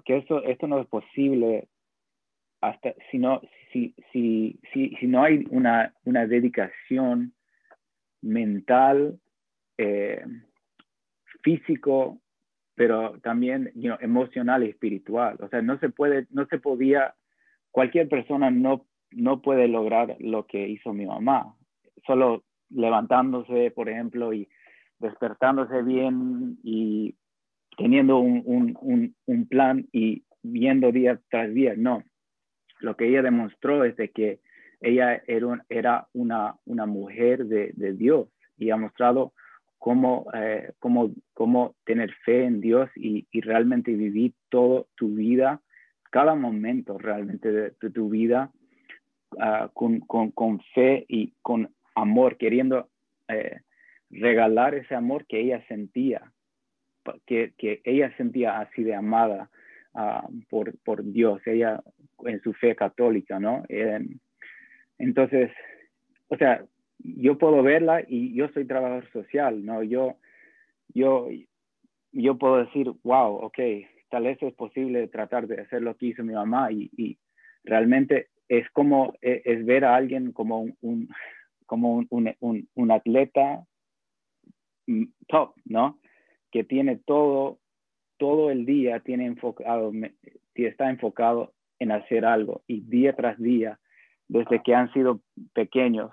que 0.04 0.16
esto, 0.16 0.42
esto 0.42 0.66
no 0.66 0.80
es 0.80 0.86
posible 0.88 1.68
hasta 2.60 2.94
si 3.10 3.18
no, 3.18 3.40
si, 3.72 3.94
si, 4.10 4.58
si, 4.72 4.90
si 4.96 5.06
no 5.06 5.22
hay 5.22 5.44
una, 5.50 5.94
una 6.04 6.26
dedicación 6.26 7.34
mental, 8.22 9.20
eh, 9.76 10.24
físico, 11.42 12.18
pero 12.74 13.18
también 13.20 13.72
emocional 14.00 14.64
y 14.64 14.70
espiritual. 14.70 15.36
O 15.40 15.48
sea, 15.48 15.62
no 15.62 15.78
se 15.78 15.90
puede, 15.90 16.26
no 16.30 16.46
se 16.46 16.58
podía, 16.58 17.14
cualquier 17.70 18.08
persona 18.08 18.50
no, 18.50 18.86
no 19.10 19.42
puede 19.42 19.68
lograr 19.68 20.16
lo 20.18 20.46
que 20.46 20.68
hizo 20.68 20.92
mi 20.92 21.06
mamá. 21.06 21.54
Solo 22.06 22.44
levantándose, 22.70 23.70
por 23.70 23.88
ejemplo, 23.88 24.32
y 24.32 24.48
despertándose 24.98 25.82
bien 25.82 26.58
y 26.62 27.14
teniendo 27.76 28.18
un, 28.18 28.42
un, 28.80 29.14
un, 29.26 29.46
plan 29.46 29.86
y 29.92 30.24
viendo 30.42 30.92
día 30.92 31.20
tras 31.30 31.52
día. 31.52 31.74
No, 31.76 32.02
lo 32.80 32.96
que 32.96 33.08
ella 33.08 33.22
demostró 33.22 33.84
es 33.84 33.96
de 33.96 34.10
que 34.10 34.40
ella 34.80 35.22
era, 35.26 35.64
era 35.68 36.08
una, 36.12 36.56
una 36.64 36.86
mujer 36.86 37.46
de, 37.46 37.72
de, 37.74 37.92
Dios 37.94 38.28
y 38.56 38.70
ha 38.70 38.76
mostrado 38.76 39.32
cómo, 39.84 40.24
eh, 40.32 40.72
cómo, 40.78 41.10
cómo, 41.34 41.74
tener 41.84 42.10
fe 42.24 42.46
en 42.46 42.62
Dios 42.62 42.88
y, 42.96 43.26
y, 43.30 43.42
realmente 43.42 43.92
vivir 43.92 44.32
toda 44.48 44.84
tu 44.94 45.10
vida, 45.10 45.60
cada 46.10 46.34
momento 46.34 46.96
realmente 46.96 47.52
de, 47.52 47.90
tu 47.90 48.08
vida 48.08 48.50
uh, 49.32 49.68
con, 49.74 50.00
con, 50.00 50.30
con, 50.30 50.60
fe 50.74 51.04
y 51.06 51.34
con 51.42 51.68
amor, 51.94 52.38
queriendo 52.38 52.88
eh, 53.28 53.60
regalar 54.08 54.74
ese 54.74 54.94
amor 54.94 55.26
que 55.26 55.40
ella 55.40 55.62
sentía, 55.68 56.32
que, 57.26 57.52
que 57.58 57.82
ella 57.84 58.10
sentía 58.16 58.60
así 58.60 58.84
de 58.84 58.94
amada 58.94 59.50
uh, 59.92 60.26
por, 60.48 60.78
por 60.78 61.04
Dios, 61.04 61.46
ella 61.46 61.82
en 62.24 62.40
su 62.40 62.54
fe 62.54 62.74
católica, 62.74 63.38
¿no? 63.38 63.64
Eh, 63.68 64.00
entonces, 64.96 65.50
o 66.28 66.38
sea, 66.38 66.64
yo 66.98 67.38
puedo 67.38 67.62
verla 67.62 68.02
y 68.06 68.34
yo 68.34 68.48
soy 68.48 68.66
trabajador 68.66 69.10
social, 69.12 69.64
¿no? 69.64 69.82
Yo, 69.82 70.16
yo, 70.88 71.28
yo 72.12 72.38
puedo 72.38 72.64
decir, 72.64 72.90
wow, 73.02 73.36
ok, 73.36 73.58
tal 74.10 74.24
vez 74.24 74.42
es 74.42 74.54
posible 74.54 75.08
tratar 75.08 75.46
de 75.46 75.60
hacer 75.60 75.82
lo 75.82 75.96
que 75.96 76.06
hizo 76.06 76.22
mi 76.22 76.34
mamá 76.34 76.70
y, 76.70 76.90
y 76.96 77.18
realmente 77.64 78.28
es 78.48 78.68
como, 78.70 79.14
es, 79.20 79.42
es, 79.44 79.64
ver 79.64 79.84
a 79.84 79.96
alguien 79.96 80.32
como 80.32 80.66
un, 80.80 81.08
como 81.66 81.96
un, 81.96 82.34
un, 82.40 82.68
un, 82.74 82.90
atleta 82.90 83.64
mm, 84.86 85.04
top, 85.26 85.54
¿no? 85.64 85.98
Que 86.50 86.64
tiene 86.64 86.96
todo, 86.96 87.58
todo 88.18 88.50
el 88.50 88.66
día, 88.66 89.00
tiene 89.00 89.26
enfocado, 89.26 89.92
está 90.54 90.90
enfocado 90.90 91.52
en 91.78 91.90
hacer 91.90 92.24
algo 92.24 92.62
y 92.66 92.82
día 92.82 93.14
tras 93.16 93.38
día, 93.38 93.80
desde 94.28 94.62
que 94.62 94.74
han 94.74 94.92
sido 94.92 95.20
pequeños, 95.52 96.12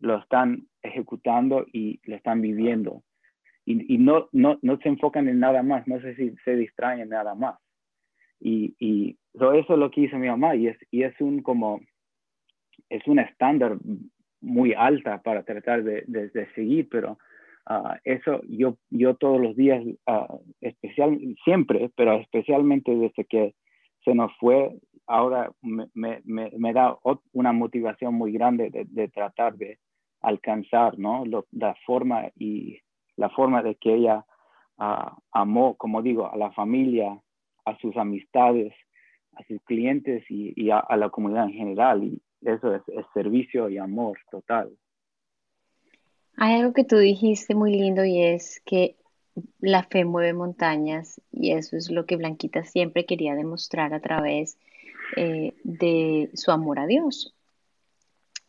lo 0.00 0.18
están 0.18 0.66
ejecutando 0.82 1.66
y 1.72 2.00
lo 2.04 2.16
están 2.16 2.40
viviendo. 2.40 3.02
Y, 3.64 3.94
y 3.94 3.98
no, 3.98 4.28
no, 4.32 4.58
no, 4.62 4.78
se 4.78 4.88
enfocan 4.88 5.28
en 5.28 5.40
nada 5.40 5.62
más, 5.62 5.86
no 5.86 6.00
sé 6.00 6.14
si 6.14 6.34
se 6.44 6.56
distraen 6.56 7.00
en 7.00 7.10
nada 7.10 7.34
más. 7.34 7.58
Y, 8.40 8.74
y 8.78 9.18
eso 9.34 9.72
es 9.74 9.78
lo 9.78 9.90
que 9.90 10.02
hizo 10.02 10.16
mi 10.16 10.28
mamá 10.28 10.56
y 10.56 10.68
es, 10.68 10.78
y 10.90 11.02
es 11.02 11.14
un 11.20 11.42
como, 11.42 11.80
es 12.88 13.06
un 13.06 13.18
estándar 13.18 13.76
muy 14.40 14.72
alta 14.72 15.20
para 15.22 15.42
tratar 15.42 15.82
de, 15.82 16.04
de, 16.06 16.46
seguir, 16.54 16.88
pero 16.88 17.18
uh, 17.68 17.94
eso 18.04 18.40
yo, 18.48 18.78
yo 18.90 19.16
todos 19.16 19.40
los 19.40 19.56
días, 19.56 19.84
uh, 19.84 20.38
especial, 20.60 21.18
siempre, 21.44 21.90
pero 21.96 22.20
especialmente 22.20 22.94
desde 22.94 23.24
que 23.24 23.54
se 24.04 24.14
nos 24.14 24.32
fue, 24.38 24.70
ahora 25.08 25.50
me, 25.62 25.88
me, 25.94 26.20
me 26.24 26.72
da 26.72 26.96
una 27.32 27.52
motivación 27.52 28.14
muy 28.14 28.32
grande 28.32 28.70
de, 28.70 28.84
de 28.84 29.08
tratar 29.08 29.56
de 29.56 29.78
alcanzar, 30.20 30.98
¿no? 30.98 31.24
la 31.52 31.74
forma 31.86 32.30
y 32.36 32.78
la 33.16 33.30
forma 33.30 33.62
de 33.62 33.74
que 33.74 33.94
ella 33.94 34.24
uh, 34.78 35.10
amó, 35.32 35.76
como 35.76 36.02
digo, 36.02 36.30
a 36.30 36.36
la 36.36 36.52
familia, 36.52 37.20
a 37.64 37.78
sus 37.78 37.96
amistades, 37.96 38.72
a 39.34 39.44
sus 39.44 39.60
clientes 39.62 40.24
y, 40.28 40.52
y 40.56 40.70
a, 40.70 40.78
a, 40.78 40.96
la 40.96 41.10
comunidad 41.10 41.44
en 41.44 41.52
general. 41.52 42.04
Y 42.04 42.22
eso 42.42 42.74
es, 42.74 42.82
es, 42.88 43.04
servicio 43.14 43.68
y 43.68 43.78
amor 43.78 44.18
total. 44.30 44.70
Hay 46.36 46.60
algo 46.60 46.72
que 46.72 46.84
tú 46.84 46.96
dijiste 46.96 47.54
muy 47.54 47.72
lindo 47.72 48.04
y 48.04 48.22
es 48.22 48.60
que 48.64 48.96
la 49.58 49.82
fe 49.84 50.04
mueve 50.04 50.32
montañas 50.32 51.20
y 51.32 51.52
eso 51.52 51.76
es 51.76 51.90
lo 51.90 52.06
que 52.06 52.16
Blanquita 52.16 52.64
siempre 52.64 53.06
quería 53.06 53.34
demostrar 53.34 53.94
a 53.94 54.00
través 54.00 54.58
eh, 55.16 55.54
de 55.64 56.30
su 56.34 56.50
amor 56.50 56.78
a 56.78 56.86
Dios. 56.86 57.34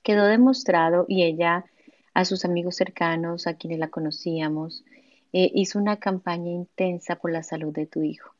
Quedó 0.03 0.25
demostrado 0.25 1.05
y 1.07 1.23
ella 1.23 1.65
a 2.13 2.25
sus 2.25 2.45
amigos 2.45 2.75
cercanos, 2.75 3.47
a 3.47 3.55
quienes 3.55 3.79
la 3.79 3.89
conocíamos, 3.89 4.83
eh, 5.31 5.51
hizo 5.53 5.79
una 5.79 5.97
campaña 5.97 6.51
intensa 6.51 7.15
por 7.15 7.31
la 7.31 7.43
salud 7.43 7.73
de 7.73 7.85
tu 7.85 8.01
hijo, 8.03 8.33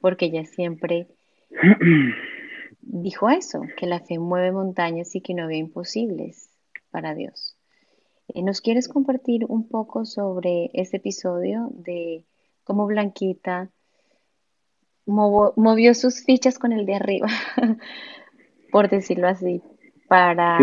porque 0.00 0.26
ella 0.26 0.44
siempre 0.44 1.06
dijo 2.80 3.30
eso, 3.30 3.62
que 3.76 3.86
la 3.86 4.00
fe 4.00 4.18
mueve 4.18 4.52
montañas 4.52 5.14
y 5.14 5.20
que 5.20 5.34
no 5.34 5.44
había 5.44 5.58
imposibles 5.58 6.50
para 6.90 7.14
Dios. 7.14 7.56
Eh, 8.28 8.42
¿Nos 8.42 8.60
quieres 8.60 8.88
compartir 8.88 9.44
un 9.48 9.68
poco 9.68 10.04
sobre 10.04 10.70
ese 10.74 10.96
episodio 10.96 11.70
de 11.72 12.24
cómo 12.64 12.86
Blanquita 12.86 13.70
movió 15.06 15.94
sus 15.94 16.24
fichas 16.24 16.58
con 16.58 16.72
el 16.72 16.86
de 16.86 16.94
arriba, 16.94 17.28
por 18.72 18.88
decirlo 18.88 19.28
así, 19.28 19.62
para, 20.08 20.58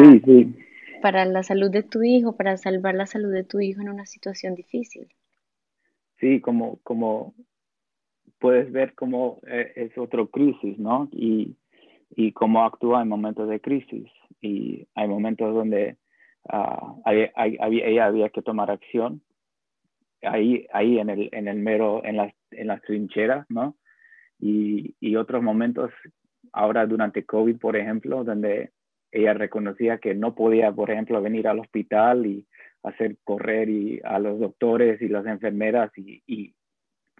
para 1.02 1.26
la 1.26 1.44
salud 1.44 1.70
de 1.70 1.84
tu 1.84 2.04
hijo, 2.04 2.36
para 2.36 2.58
salvar 2.58 2.96
la 2.96 3.06
salud 3.06 3.32
de 3.32 3.44
tu 3.44 3.60
hijo 3.60 3.82
en 3.82 3.90
una 3.90 4.06
situación 4.06 4.56
difícil? 4.56 5.08
Sí, 6.20 6.40
como, 6.40 6.80
como 6.84 7.34
puedes 8.40 8.72
ver 8.72 8.94
cómo 8.96 9.40
eh, 9.48 9.74
es 9.76 9.98
otro 9.98 10.30
crisis, 10.30 10.78
¿no? 10.78 11.10
Y, 11.12 11.56
y 12.16 12.32
cómo 12.34 12.64
actúa 12.64 13.02
en 13.02 13.08
momentos 13.08 13.50
de 13.50 13.60
crisis. 13.60 14.08
Y 14.42 14.88
hay 14.96 15.08
momentos 15.08 15.54
donde 15.54 15.98
uh, 16.52 17.02
hay, 17.06 17.30
hay, 17.36 17.82
ella 17.84 18.06
había 18.06 18.30
que 18.30 18.42
tomar 18.42 18.72
acción 18.72 19.22
ahí, 20.24 20.68
ahí 20.74 21.00
en, 21.00 21.10
el, 21.10 21.30
en 21.32 21.48
el 21.48 21.58
mero, 21.58 22.04
en 22.04 22.18
las, 22.18 22.34
en 22.52 22.68
las 22.68 22.82
trincheras, 22.82 23.46
¿no? 23.50 23.76
Y, 24.42 24.96
y 25.00 25.16
otros 25.16 25.42
momentos, 25.44 25.92
ahora 26.52 26.86
durante 26.86 27.26
COVID, 27.26 27.58
por 27.58 27.78
ejemplo, 27.78 28.24
donde 28.24 28.72
ella 29.12 29.34
reconocía 29.34 30.00
que 30.00 30.16
no 30.16 30.34
podía, 30.36 30.72
por 30.72 30.90
ejemplo, 30.90 31.22
venir 31.22 31.48
al 31.48 31.60
hospital 31.60 32.26
y 32.26 32.48
hacer 32.84 33.18
correr 33.24 33.70
y 33.70 34.02
a 34.04 34.18
los 34.20 34.40
doctores 34.40 35.02
y 35.02 35.08
las 35.08 35.26
enfermeras 35.26 35.92
y, 35.98 36.24
y 36.26 36.56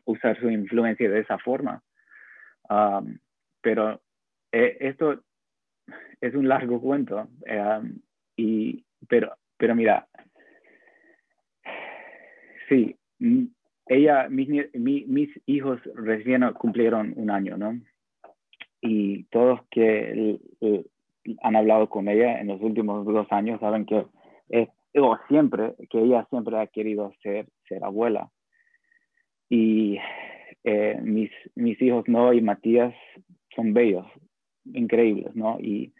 usar 0.06 0.40
su 0.40 0.50
influencia 0.50 1.10
de 1.10 1.20
esa 1.20 1.38
forma. 1.38 1.84
Um, 2.70 3.20
pero 3.62 4.02
eh, 4.52 4.78
esto 4.80 5.22
es 6.20 6.34
un 6.34 6.48
largo 6.48 6.82
cuento, 6.82 7.30
um, 7.48 8.00
y, 8.36 8.84
pero, 9.08 9.36
pero 9.58 9.76
mira, 9.76 10.08
sí, 12.70 12.98
ella, 13.88 14.28
mis, 14.30 14.50
mis 14.74 15.30
hijos 15.46 15.80
recién 15.96 16.44
cumplieron 16.54 17.14
un 17.16 17.30
año, 17.30 17.58
¿no? 17.58 17.80
Y 18.82 19.24
todos 19.26 19.60
que 19.70 20.40
han 21.42 21.56
hablado 21.56 21.90
con 21.90 22.08
ella 22.08 22.40
en 22.40 22.48
los 22.48 22.62
últimos 22.62 23.06
dos 23.06 23.28
años 23.32 23.60
saben 23.60 23.86
que 23.86 24.06
es, 24.50 24.70
o 24.96 25.18
siempre, 25.28 25.76
que 25.90 26.00
ella 26.00 26.26
siempre 26.30 26.60
ha 26.60 26.68
querido 26.68 27.14
ser, 27.22 27.48
ser 27.68 27.84
abuela. 27.84 28.30
Y 29.50 30.00
eh, 30.64 31.00
mis, 31.02 31.32
mis 31.56 31.82
hijos, 31.82 32.06
no 32.08 32.34
y 32.34 32.42
Matías, 32.42 32.94
son 33.56 33.74
bellos, 33.74 34.06
increíbles, 34.66 35.36
¿no? 35.36 35.60
Y 35.60 35.94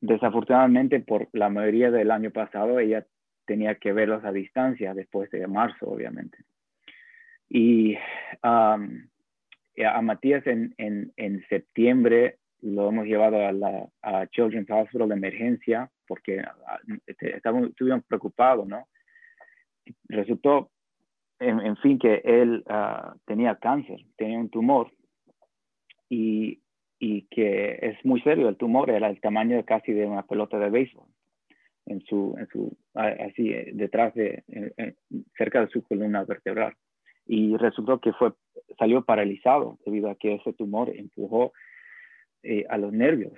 desafortunadamente 0.00 1.00
por 1.00 1.28
la 1.32 1.50
mayoría 1.50 1.90
del 1.90 2.10
año 2.10 2.30
pasado 2.30 2.78
ella 2.78 3.06
tenía 3.50 3.74
que 3.74 3.92
verlos 3.92 4.24
a 4.24 4.30
distancia 4.30 4.94
después 4.94 5.28
de 5.32 5.44
marzo, 5.48 5.88
obviamente. 5.88 6.38
Y 7.48 7.96
a 8.42 8.78
Matías 10.02 10.46
en, 10.46 10.72
en, 10.78 11.12
en, 11.16 11.44
septiembre 11.48 12.36
lo 12.60 12.88
hemos 12.90 13.06
llevado 13.06 13.44
a 13.44 13.50
la 13.50 13.88
a 14.02 14.28
Children's 14.28 14.70
Hospital 14.70 15.08
de 15.08 15.14
emergencia 15.16 15.90
porque 16.06 16.44
este, 17.06 17.38
estuvimos 17.38 18.04
preocupados, 18.04 18.68
¿no? 18.68 18.86
Resultó, 20.04 20.70
en, 21.40 21.76
fin, 21.78 21.98
que 21.98 22.22
él 22.22 22.62
uh, 22.68 23.18
tenía 23.26 23.56
cáncer, 23.56 23.98
tenía 24.16 24.38
un 24.38 24.50
tumor 24.50 24.92
y, 26.08 26.60
y, 27.00 27.22
que 27.22 27.80
es 27.82 28.04
muy 28.04 28.20
serio. 28.20 28.48
El 28.48 28.56
tumor 28.56 28.90
era 28.90 29.08
el 29.08 29.20
tamaño 29.20 29.64
casi 29.64 29.92
de 29.92 30.06
una 30.06 30.22
pelota 30.22 30.56
de 30.56 30.70
béisbol 30.70 31.09
en 31.90 32.00
su, 32.02 32.36
en 32.38 32.46
su 32.48 32.76
así, 32.94 33.52
eh, 33.52 33.70
detrás 33.74 34.14
de, 34.14 34.44
cerca 35.36 35.60
de 35.60 35.68
su 35.68 35.82
columna 35.82 36.24
vertebral. 36.24 36.74
Y 37.26 37.56
resultó 37.56 38.00
que 38.00 38.12
fue, 38.12 38.32
salió 38.78 39.04
paralizado 39.04 39.78
debido 39.84 40.08
a 40.08 40.14
que 40.14 40.34
ese 40.34 40.52
tumor 40.52 40.88
empujó 40.94 41.52
eh, 42.42 42.64
a 42.68 42.78
los 42.78 42.92
nervios. 42.92 43.34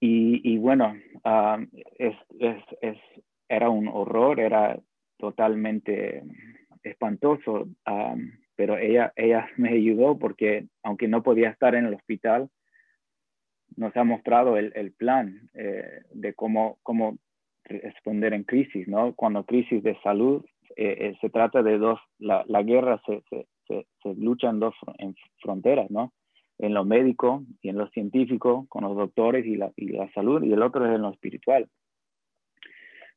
Y, 0.00 0.40
y 0.42 0.58
bueno, 0.58 0.96
uh, 1.24 1.64
es, 1.98 2.16
es, 2.40 2.62
es, 2.80 2.98
era 3.48 3.70
un 3.70 3.88
horror, 3.88 4.40
era 4.40 4.78
totalmente 5.18 6.22
espantoso, 6.82 7.68
um, 7.86 8.32
pero 8.56 8.78
ella, 8.78 9.12
ella 9.14 9.48
me 9.56 9.70
ayudó 9.70 10.18
porque 10.18 10.66
aunque 10.82 11.08
no 11.08 11.22
podía 11.22 11.50
estar 11.50 11.74
en 11.74 11.86
el 11.86 11.94
hospital, 11.94 12.48
nos 13.76 13.96
ha 13.96 14.04
mostrado 14.04 14.56
el, 14.56 14.72
el 14.74 14.92
plan 14.92 15.50
eh, 15.54 16.02
de 16.12 16.34
cómo, 16.34 16.78
cómo 16.82 17.18
responder 17.64 18.34
en 18.34 18.44
crisis, 18.44 18.88
¿no? 18.88 19.14
Cuando 19.14 19.44
crisis 19.44 19.82
de 19.82 19.98
salud, 20.02 20.44
eh, 20.76 20.96
eh, 20.98 21.14
se 21.20 21.30
trata 21.30 21.62
de 21.62 21.78
dos, 21.78 22.00
la, 22.18 22.44
guerra 22.62 23.00
se, 23.06 23.22
se, 23.28 23.46
se, 23.66 23.86
se, 24.02 24.14
lucha 24.14 24.50
en 24.50 24.60
dos 24.60 24.74
en 24.98 25.14
fronteras, 25.40 25.90
¿no? 25.90 26.12
En 26.58 26.74
lo 26.74 26.84
médico 26.84 27.44
y 27.60 27.68
en 27.68 27.78
lo 27.78 27.88
científico, 27.88 28.66
con 28.68 28.84
los 28.84 28.96
doctores 28.96 29.44
y 29.46 29.56
la, 29.56 29.72
y 29.76 29.88
la 29.88 30.10
salud, 30.12 30.42
y 30.42 30.52
el 30.52 30.62
otro 30.62 30.86
es 30.86 30.94
en 30.94 31.02
lo 31.02 31.10
espiritual. 31.10 31.68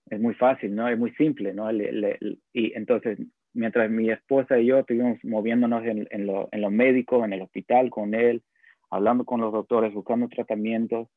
Es 0.09 0.19
muy 0.19 0.33
fácil, 0.35 0.75
¿no? 0.75 0.87
Es 0.87 0.97
muy 0.97 1.11
simple, 1.15 1.53
¿no? 1.53 1.71
y 1.71 2.73
entonces, 2.75 3.17
mientras 3.53 3.89
mi 3.89 4.09
esposa 4.11 4.59
y 4.59 4.67
yo 4.67 4.79
estuvimos 4.79 5.17
moviéndonos 5.23 5.83
en, 5.85 6.07
en, 6.11 6.27
lo, 6.27 6.49
en 6.51 6.61
lo 6.61 6.69
médico, 6.69 7.25
en 7.25 7.33
el 7.33 7.41
hospital 7.41 7.89
con 7.89 8.13
él, 8.13 8.43
hablando 8.91 9.25
con 9.25 9.41
los 9.41 9.51
doctores, 9.51 9.93
buscando 9.93 10.27
tratamientos, 10.27 11.07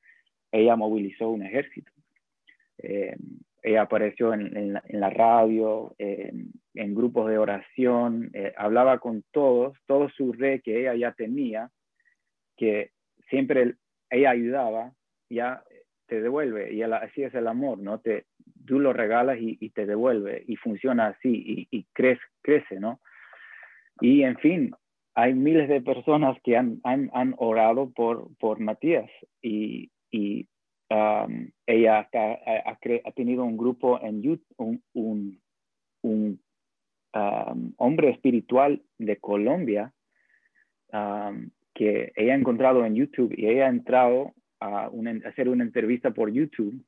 ella 0.50 0.76
movilizó 0.76 1.28
un 1.28 1.42
ejército 1.42 1.92
eh, 2.78 3.16
ella 3.62 3.82
apareció 3.82 4.32
en, 4.32 4.56
en, 4.56 5.00
la, 5.00 5.10
radio, 5.10 5.94
en, 5.98 6.94
grupos 6.94 7.28
de 7.28 7.38
oración, 7.38 8.30
eh, 8.32 8.52
hablaba 8.56 8.98
con 8.98 9.24
todos, 9.32 9.76
todo 9.86 10.08
su 10.10 10.32
red 10.32 10.60
que 10.62 10.80
ella 10.80 10.94
ya 10.94 11.12
tenía, 11.12 11.70
que 12.56 12.92
siempre 13.28 13.74
ella 14.10 14.30
ayudaba, 14.30 14.92
ya 15.28 15.62
te 16.06 16.22
devuelve, 16.22 16.72
y 16.72 16.82
así 16.82 17.22
es 17.22 17.34
el 17.34 17.46
amor, 17.46 17.78
¿no? 17.78 18.00
Te, 18.00 18.24
tú 18.66 18.80
lo 18.80 18.92
regalas 18.92 19.38
y, 19.40 19.68
te 19.70 19.84
devuelve, 19.84 20.42
y 20.46 20.56
funciona 20.56 21.08
así, 21.08 21.66
y, 21.70 21.84
crece, 21.92 22.22
crece, 22.42 22.80
¿no? 22.80 23.00
Y 24.00 24.22
en 24.22 24.38
fin, 24.38 24.74
hay 25.14 25.34
miles 25.34 25.68
de 25.68 25.82
personas 25.82 26.38
que 26.42 26.56
han, 26.56 26.80
han, 26.84 27.10
han 27.12 27.34
orado 27.36 27.90
por, 27.90 28.34
por 28.38 28.60
Matías, 28.60 29.10
y, 29.42 29.90
y 30.10 30.48
Um, 30.90 31.50
ella 31.66 32.08
ha, 32.12 33.12
tenido 33.14 33.44
un 33.44 33.58
grupo 33.58 34.00
en 34.00 34.22
YouTube, 34.22 34.80
un, 34.94 35.40
un, 36.02 36.40
um, 37.12 37.74
hombre 37.76 38.08
espiritual 38.08 38.80
de 38.96 39.18
Colombia 39.18 39.92
um, 40.92 41.50
que 41.74 42.10
ella 42.16 42.32
ha 42.32 42.36
encontrado 42.36 42.86
en 42.86 42.94
YouTube 42.94 43.34
y 43.36 43.48
ella 43.48 43.66
ha 43.66 43.70
entrado 43.70 44.32
a, 44.60 44.90
hacer 45.26 45.50
una 45.50 45.62
entrevista 45.62 46.10
por 46.10 46.32
YouTube 46.32 46.82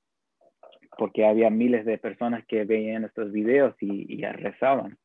porque 0.96 1.26
había 1.26 1.50
miles 1.50 1.84
de 1.84 1.98
personas 1.98 2.44
que 2.46 2.64
veían 2.64 3.04
estos 3.04 3.30
videos 3.32 3.74
y, 3.80 4.06
y 4.12 4.22
rezaban. 4.22 4.98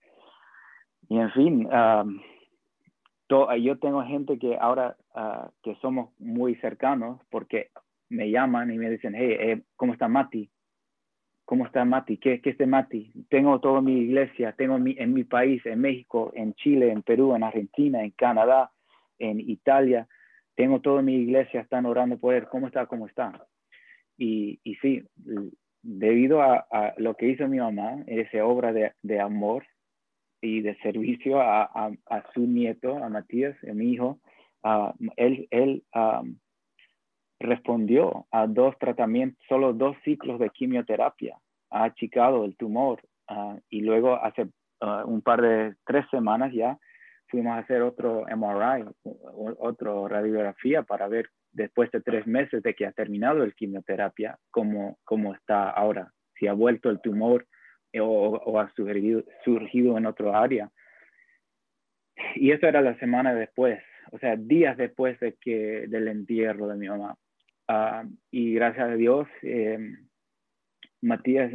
Y 1.10 1.19
en 1.19 1.31
fin, 1.31 1.69
yo 3.29 3.79
tengo 3.79 4.03
gente 4.03 4.39
que 4.39 4.58
ahora 4.60 4.97
uh, 5.15 5.49
que 5.63 5.75
somos 5.75 6.10
muy 6.19 6.55
cercanos 6.55 7.21
porque 7.29 7.69
me 8.09 8.29
llaman 8.29 8.71
y 8.71 8.77
me 8.77 8.89
dicen, 8.89 9.13
hey, 9.15 9.37
eh, 9.39 9.61
¿cómo 9.75 9.93
está 9.93 10.07
Mati? 10.07 10.49
¿Cómo 11.45 11.65
está 11.65 11.85
Mati? 11.85 12.17
¿Qué, 12.17 12.41
¿Qué 12.41 12.51
es 12.51 12.57
de 12.57 12.65
Mati? 12.65 13.13
Tengo 13.29 13.59
toda 13.59 13.81
mi 13.81 13.99
iglesia, 13.99 14.53
tengo 14.53 14.79
mi, 14.79 14.95
en 14.97 15.13
mi 15.13 15.23
país, 15.23 15.65
en 15.65 15.81
México, 15.81 16.31
en 16.35 16.53
Chile, 16.55 16.91
en 16.91 17.03
Perú, 17.03 17.35
en 17.35 17.43
Argentina, 17.43 18.03
en 18.03 18.11
Canadá, 18.11 18.71
en 19.19 19.39
Italia. 19.39 20.07
Tengo 20.55 20.81
toda 20.81 21.01
mi 21.01 21.15
iglesia, 21.15 21.61
están 21.61 21.85
orando 21.85 22.17
por 22.17 22.33
él. 22.33 22.47
¿Cómo 22.49 22.67
está? 22.67 22.87
¿Cómo 22.87 23.07
está? 23.07 23.45
Y, 24.17 24.59
sí, 24.81 25.03
debido 25.81 26.41
a, 26.41 26.93
lo 26.97 27.15
que 27.15 27.27
hizo 27.27 27.47
mi 27.47 27.57
mamá, 27.57 28.03
esa 28.07 28.45
obra 28.45 28.73
de, 28.73 29.19
amor 29.19 29.65
y 30.41 30.61
de 30.61 30.75
servicio 30.77 31.41
a, 31.41 31.91
su 32.33 32.41
nieto, 32.41 33.03
a 33.03 33.09
Matías, 33.09 33.55
a 33.69 33.73
mi 33.73 33.91
hijo, 33.91 34.19
él, 35.17 35.83
respondió 37.39 38.26
a 38.32 38.48
dos 38.48 38.78
tratamientos, 38.80 39.43
solo 39.48 39.74
dos 39.74 39.95
ciclos 40.04 40.39
de 40.39 40.50
quimioterapia, 40.50 41.38
ha 41.69 41.84
achicado 41.84 42.45
el 42.45 42.56
tumor 42.56 43.02
uh, 43.30 43.60
y 43.69 43.82
luego 43.82 44.15
hace 44.15 44.43
uh, 44.82 45.06
un 45.06 45.21
par 45.21 45.41
de 45.41 45.76
tres 45.86 46.06
semanas 46.12 46.54
ya 46.54 46.78
fuimos 47.28 47.54
a 47.54 47.60
hacer 47.60 47.82
otro 47.82 48.26
MRI, 48.28 48.86
otra 49.60 49.91
radiografía 50.08 50.84
para 50.84 51.08
ver 51.08 51.30
después 51.52 51.91
de 51.91 52.02
tres 52.02 52.28
meses 52.28 52.62
de 52.63 52.74
que 52.74 52.86
ha 52.86 52.91
terminado 52.91 53.43
el 53.43 53.56
quimioterapia, 53.56 54.38
cómo, 54.52 55.00
cómo 55.04 55.34
está 55.34 55.69
ahora, 55.69 56.12
si 56.38 56.48
ha 56.48 56.54
vuelto 56.54 56.89
el 56.89 57.02
tumor 57.02 57.48
o, 58.00 58.41
o 58.45 58.60
ha 58.60 58.69
surgido, 58.76 59.24
surgido 59.43 59.98
en 59.98 60.06
otro 60.06 60.36
área. 60.36 60.69
Y 62.36 62.52
eso 62.52 62.67
era 62.67 62.82
la 62.82 62.98
semana 63.00 63.34
después, 63.34 63.82
o 64.12 64.19
sea, 64.19 64.36
días 64.36 64.78
después 64.78 65.19
de 65.19 65.34
que, 65.34 65.88
del 65.88 66.08
entierro 66.08 66.67
de 66.67 66.76
mi 66.76 66.88
mamá. 66.88 67.17
Ah, 67.67 68.04
y 68.32 68.54
gracias 68.54 68.89
a 68.89 68.95
Dios, 68.95 69.28
eh, 69.41 69.80
Matías 71.01 71.51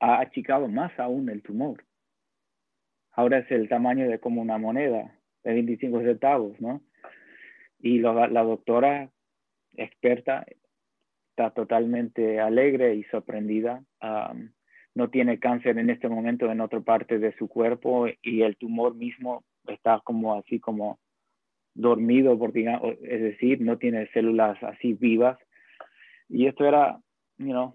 ha 0.00 0.20
achicado 0.20 0.68
más 0.68 0.98
aún 0.98 1.28
el 1.30 1.42
tumor. 1.42 1.84
Ahora 3.12 3.38
es 3.38 3.50
el 3.50 3.68
tamaño 3.68 4.08
de 4.08 4.18
como 4.18 4.42
una 4.42 4.58
moneda 4.58 5.18
de 5.44 5.52
25 5.52 6.00
centavos, 6.00 6.60
¿no? 6.60 6.82
Y 7.78 7.98
la 8.00 8.42
doctora 8.42 9.10
experta 9.76 10.44
está 11.30 11.50
totalmente 11.50 12.40
alegre 12.40 12.94
y 12.94 13.04
sorprendida. 13.04 13.82
no 14.94 15.10
tiene 15.10 15.40
cáncer 15.40 15.78
en 15.78 15.90
este 15.90 16.08
momento 16.08 16.50
en 16.50 16.60
otra 16.60 16.80
parte 16.80 17.18
de 17.18 17.32
su 17.36 17.48
cuerpo 17.48 18.06
y 18.22 18.42
el 18.42 18.56
tumor 18.56 18.94
mismo 18.94 19.44
está 19.66 20.00
como 20.04 20.34
así 20.34 20.60
como 20.60 21.00
dormido, 21.74 22.38
por, 22.38 22.56
es 22.56 23.20
decir, 23.20 23.60
no 23.60 23.78
tiene 23.78 24.06
células 24.12 24.62
así 24.62 24.94
vivas. 24.94 25.38
Y 26.28 26.46
esto 26.46 26.64
era, 26.64 26.98
you 27.38 27.50
know, 27.50 27.74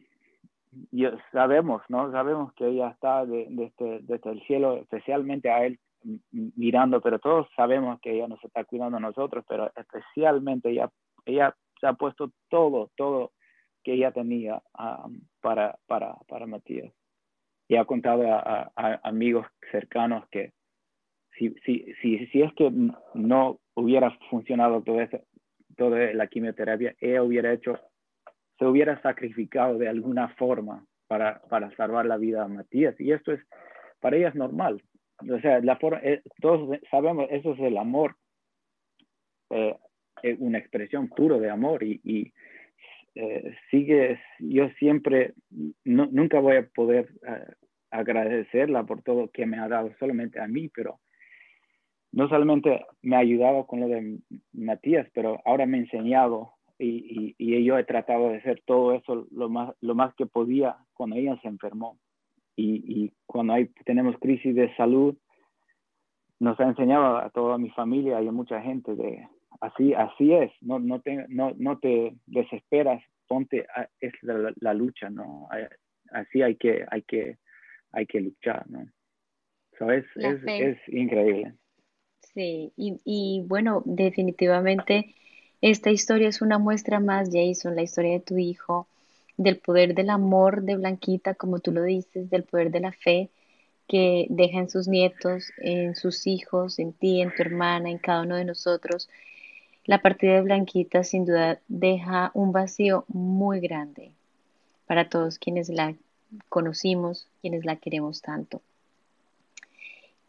sabemos, 1.31 1.81
¿no? 1.89 2.11
Sabemos 2.11 2.53
que 2.53 2.67
ella 2.67 2.89
está 2.89 3.25
desde, 3.25 3.65
este, 3.65 3.99
desde 4.01 4.31
el 4.31 4.41
cielo, 4.43 4.77
especialmente 4.77 5.49
a 5.49 5.65
él 5.65 5.79
mirando, 6.31 7.01
pero 7.01 7.19
todos 7.19 7.47
sabemos 7.55 7.99
que 7.99 8.13
ella 8.13 8.27
nos 8.27 8.43
está 8.43 8.63
cuidando 8.63 8.97
a 8.97 9.01
nosotros, 9.01 9.43
pero 9.47 9.71
especialmente 9.75 10.69
ella, 10.69 10.89
ella 11.25 11.55
se 11.79 11.87
ha 11.87 11.93
puesto 11.93 12.31
todo, 12.49 12.89
todo 12.95 13.33
que 13.83 13.93
ella 13.93 14.11
tenía 14.11 14.61
um, 14.77 15.21
para, 15.41 15.77
para, 15.87 16.15
para 16.27 16.45
Matías. 16.45 16.93
Y 17.67 17.75
ha 17.75 17.85
contado 17.85 18.23
a 18.27 18.71
amigos 19.03 19.45
cercanos 19.71 20.27
que 20.29 20.53
si, 21.39 21.55
si, 21.65 21.85
si, 22.01 22.27
si 22.27 22.41
es 22.41 22.53
que 22.53 22.69
no 23.13 23.59
hubiera 23.73 24.11
funcionado 24.29 24.83
todo 24.83 25.01
eso, 25.01 25.19
toda 25.77 26.13
la 26.13 26.27
quimioterapia, 26.27 26.95
ella 26.99 27.23
hubiera 27.23 27.53
hecho, 27.53 27.79
se 28.59 28.65
hubiera 28.65 29.01
sacrificado 29.01 29.77
de 29.77 29.87
alguna 29.87 30.27
forma 30.35 30.85
para, 31.07 31.41
para 31.49 31.75
salvar 31.77 32.05
la 32.05 32.17
vida 32.17 32.43
a 32.43 32.47
Matías. 32.47 32.99
Y 32.99 33.13
esto 33.13 33.31
es, 33.31 33.39
para 34.01 34.17
ella 34.17 34.29
es 34.29 34.35
normal. 34.35 34.83
O 35.27 35.39
sea, 35.39 35.59
la 35.61 35.77
forma, 35.77 35.99
eh, 36.03 36.21
todos 36.41 36.77
sabemos, 36.91 37.27
eso 37.31 37.53
es 37.53 37.59
el 37.61 37.77
amor, 37.77 38.15
eh, 39.49 39.75
una 40.39 40.57
expresión 40.57 41.07
puro 41.07 41.39
de 41.39 41.49
amor 41.49 41.83
y, 41.83 42.01
y 42.03 42.33
eh, 43.15 43.55
sigue, 43.71 44.19
yo 44.39 44.69
siempre, 44.79 45.33
nunca 45.83 46.39
voy 46.39 46.57
a 46.57 46.67
poder 46.67 47.09
eh, 47.27 47.53
agradecerla 47.89 48.83
por 48.85 49.01
todo 49.01 49.31
que 49.31 49.45
me 49.45 49.57
ha 49.57 49.67
dado 49.67 49.91
solamente 49.99 50.39
a 50.39 50.47
mí, 50.47 50.69
pero 50.69 50.99
no 52.11 52.27
solamente 52.29 52.85
me 53.01 53.15
ha 53.15 53.19
ayudado 53.19 53.65
con 53.67 53.81
lo 53.81 53.87
de 53.87 54.19
Matías, 54.53 55.07
pero 55.13 55.39
ahora 55.45 55.65
me 55.65 55.77
ha 55.77 55.81
enseñado 55.81 56.53
y, 56.77 57.35
y, 57.37 57.63
yo 57.63 57.77
he 57.77 57.83
tratado 57.83 58.29
de 58.29 58.37
hacer 58.37 58.61
todo 58.65 58.93
eso 58.93 59.27
lo 59.31 59.49
más, 59.49 59.75
lo 59.81 59.95
más 59.95 60.15
que 60.15 60.25
podía 60.25 60.77
cuando 60.93 61.17
ella 61.17 61.37
se 61.41 61.49
enfermó. 61.49 61.99
y, 62.55 63.11
cuando 63.25 63.53
hay, 63.53 63.67
tenemos 63.85 64.17
crisis 64.19 64.55
de 64.55 64.73
salud, 64.75 65.15
nos 66.39 66.59
ha 66.59 66.63
enseñado 66.63 67.17
a 67.17 67.29
toda 67.29 67.57
mi 67.57 67.69
familia 67.71 68.21
y 68.21 68.27
a 68.27 68.31
mucha 68.31 68.61
gente 68.61 68.95
de 68.95 69.27
así, 69.61 69.93
así 69.93 70.33
es, 70.33 70.51
no, 70.61 70.79
no, 70.79 71.01
te, 71.01 71.25
no, 71.27 71.53
no 71.57 71.79
te 71.79 72.15
desesperas, 72.25 73.03
ponte, 73.27 73.67
es 73.99 74.13
la, 74.21 74.73
lucha, 74.73 75.09
¿no? 75.09 75.47
Así 76.11 76.41
hay 76.41 76.55
que, 76.55 76.85
hay 76.89 77.01
que, 77.03 77.37
hay 77.91 78.05
que 78.05 78.21
luchar, 78.21 78.69
¿no? 78.69 78.85
¿Sabes? 79.77 80.05
Es, 80.15 80.41
es, 80.45 80.77
increíble. 80.87 81.53
Sí, 82.21 82.71
y, 82.77 83.01
y 83.03 83.41
bueno, 83.47 83.81
definitivamente 83.85 85.15
esta 85.61 85.89
historia 85.91 86.29
es 86.29 86.41
una 86.41 86.57
muestra 86.57 86.99
más, 86.99 87.29
Jason, 87.31 87.75
la 87.75 87.81
historia 87.81 88.13
de 88.13 88.19
tu 88.21 88.37
hijo, 88.37 88.87
del 89.37 89.57
poder 89.57 89.95
del 89.95 90.09
amor 90.09 90.61
de 90.63 90.75
Blanquita, 90.77 91.33
como 91.35 91.59
tú 91.59 91.71
lo 91.71 91.83
dices, 91.83 92.29
del 92.29 92.43
poder 92.43 92.71
de 92.71 92.79
la 92.81 92.91
fe 92.93 93.29
que 93.87 94.27
deja 94.29 94.59
en 94.59 94.69
sus 94.69 94.87
nietos, 94.87 95.51
en 95.59 95.95
sus 95.95 96.27
hijos, 96.27 96.79
en 96.79 96.93
ti, 96.93 97.21
en 97.21 97.33
tu 97.35 97.41
hermana, 97.43 97.89
en 97.89 97.97
cada 97.99 98.23
uno 98.23 98.35
de 98.37 98.45
nosotros. 98.45 99.09
La 99.85 100.01
partida 100.01 100.35
de 100.35 100.41
Blanquita 100.43 101.03
sin 101.03 101.25
duda 101.25 101.59
deja 101.67 102.31
un 102.35 102.51
vacío 102.53 103.05
muy 103.09 103.59
grande 103.61 104.11
para 104.87 105.09
todos 105.09 105.39
quienes 105.39 105.69
la 105.69 105.95
conocimos, 106.49 107.27
quienes 107.41 107.65
la 107.65 107.77
queremos 107.77 108.21
tanto. 108.21 108.61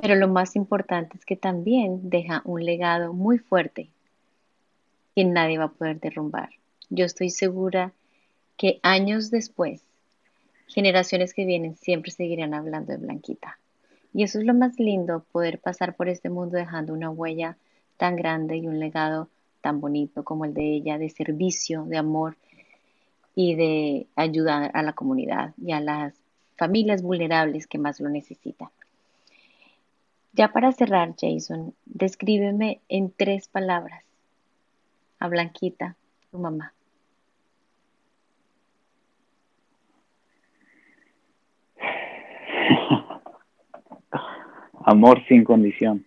Pero 0.00 0.14
lo 0.14 0.28
más 0.28 0.56
importante 0.56 1.18
es 1.18 1.26
que 1.26 1.36
también 1.36 2.08
deja 2.08 2.40
un 2.44 2.64
legado 2.64 3.12
muy 3.12 3.38
fuerte 3.38 3.88
que 5.14 5.24
nadie 5.24 5.58
va 5.58 5.64
a 5.64 5.72
poder 5.72 6.00
derrumbar. 6.00 6.50
Yo 6.88 7.04
estoy 7.04 7.30
segura 7.30 7.92
que 8.56 8.80
años 8.82 9.30
después, 9.30 9.82
generaciones 10.66 11.34
que 11.34 11.44
vienen 11.44 11.76
siempre 11.76 12.12
seguirán 12.12 12.54
hablando 12.54 12.92
de 12.92 12.98
Blanquita. 12.98 13.58
Y 14.14 14.22
eso 14.22 14.38
es 14.38 14.44
lo 14.44 14.54
más 14.54 14.78
lindo, 14.78 15.24
poder 15.32 15.58
pasar 15.58 15.94
por 15.94 16.08
este 16.08 16.30
mundo 16.30 16.56
dejando 16.56 16.92
una 16.94 17.10
huella 17.10 17.56
tan 17.96 18.16
grande 18.16 18.56
y 18.56 18.66
un 18.66 18.80
legado 18.80 19.28
tan 19.60 19.80
bonito 19.80 20.24
como 20.24 20.46
el 20.46 20.54
de 20.54 20.64
ella, 20.64 20.98
de 20.98 21.10
servicio, 21.10 21.84
de 21.84 21.98
amor 21.98 22.36
y 23.34 23.54
de 23.54 24.06
ayudar 24.16 24.70
a 24.74 24.82
la 24.82 24.94
comunidad 24.94 25.52
y 25.62 25.72
a 25.72 25.80
las 25.80 26.14
familias 26.56 27.02
vulnerables 27.02 27.66
que 27.66 27.78
más 27.78 28.00
lo 28.00 28.08
necesitan. 28.08 28.68
Ya 30.32 30.52
para 30.52 30.70
cerrar, 30.72 31.14
Jason, 31.20 31.74
descríbeme 31.86 32.80
en 32.88 33.10
tres 33.10 33.48
palabras 33.48 34.04
a 35.18 35.26
Blanquita, 35.28 35.96
tu 36.30 36.38
mamá? 36.38 36.72
Amor 44.84 45.26
sin 45.26 45.42
condición. 45.42 46.06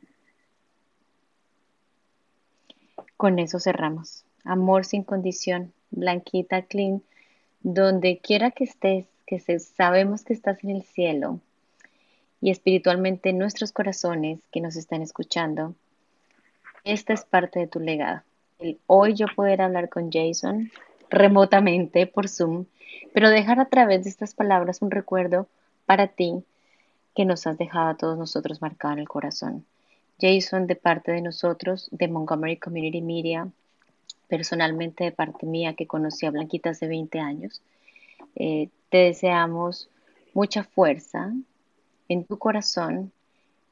Con 3.18 3.40
eso 3.40 3.60
cerramos. 3.60 4.24
Amor 4.46 4.86
sin 4.86 5.04
condición. 5.04 5.74
Blanquita 5.92 6.62
Clean, 6.64 7.04
donde 7.62 8.20
quiera 8.20 8.52
que 8.52 8.64
estés, 8.64 9.06
que 9.28 9.40
sabemos 9.60 10.24
que 10.24 10.34
estás 10.34 10.64
en 10.64 10.72
el 10.72 10.84
cielo 10.84 11.42
y 12.44 12.52
espiritualmente 12.52 13.30
en 13.30 13.40
nuestros 13.40 13.72
corazones 13.72 14.40
que 14.52 14.62
nos 14.62 14.76
están 14.76 15.02
escuchando, 15.02 15.74
esta 16.84 17.14
es 17.14 17.24
parte 17.24 17.60
de 17.60 17.68
tu 17.68 17.80
legado 17.80 18.22
hoy 18.88 19.14
yo 19.14 19.26
poder 19.36 19.62
hablar 19.62 19.90
con 19.90 20.12
Jason 20.12 20.72
remotamente 21.10 22.08
por 22.08 22.30
Zoom, 22.30 22.66
pero 23.14 23.30
dejar 23.30 23.60
a 23.60 23.66
través 23.66 24.04
de 24.04 24.10
estas 24.10 24.34
palabras 24.34 24.82
un 24.82 24.92
recuerdo 24.92 25.48
para 25.86 26.08
ti 26.08 26.44
que 27.16 27.26
nos 27.26 27.46
has 27.46 27.58
dejado 27.58 27.90
a 27.90 27.98
todos 27.98 28.18
nosotros 28.18 28.62
marcado 28.62 28.94
en 28.94 29.00
el 29.00 29.08
corazón. 29.08 29.66
Jason, 30.20 30.68
de 30.68 30.76
parte 30.76 31.12
de 31.12 31.22
nosotros, 31.22 31.90
de 31.92 32.08
Montgomery 32.08 32.58
Community 32.58 33.02
Media, 33.02 33.48
personalmente 34.28 35.04
de 35.04 35.12
parte 35.12 35.46
mía 35.46 35.74
que 35.74 35.86
conocí 35.86 36.26
a 36.26 36.32
Blanquita 36.32 36.72
hace 36.72 36.88
20 36.88 37.20
años, 37.20 37.62
eh, 38.36 38.70
te 38.90 38.98
deseamos 38.98 39.90
mucha 40.34 40.64
fuerza 40.64 41.34
en 42.10 42.26
tu 42.26 42.38
corazón. 42.38 43.12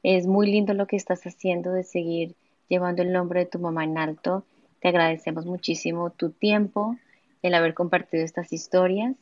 Es 0.02 0.26
muy 0.26 0.50
lindo 0.50 0.74
lo 0.74 0.86
que 0.86 0.96
estás 0.96 1.22
haciendo 1.26 1.72
de 1.72 1.84
seguir 1.84 2.34
llevando 2.68 3.02
el 3.02 3.12
nombre 3.12 3.40
de 3.40 3.46
tu 3.46 3.58
mamá 3.58 3.84
en 3.84 3.98
alto 3.98 4.44
te 4.82 4.88
agradecemos 4.88 5.46
muchísimo 5.46 6.10
tu 6.10 6.30
tiempo, 6.30 6.96
el 7.42 7.54
haber 7.54 7.72
compartido 7.72 8.24
estas 8.24 8.52
historias 8.52 9.16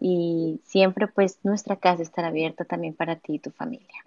y 0.00 0.60
siempre 0.62 1.08
pues 1.08 1.44
nuestra 1.44 1.76
casa 1.76 2.02
estará 2.02 2.28
abierta 2.28 2.64
también 2.64 2.94
para 2.94 3.16
ti 3.16 3.34
y 3.34 3.38
tu 3.40 3.50
familia. 3.50 4.04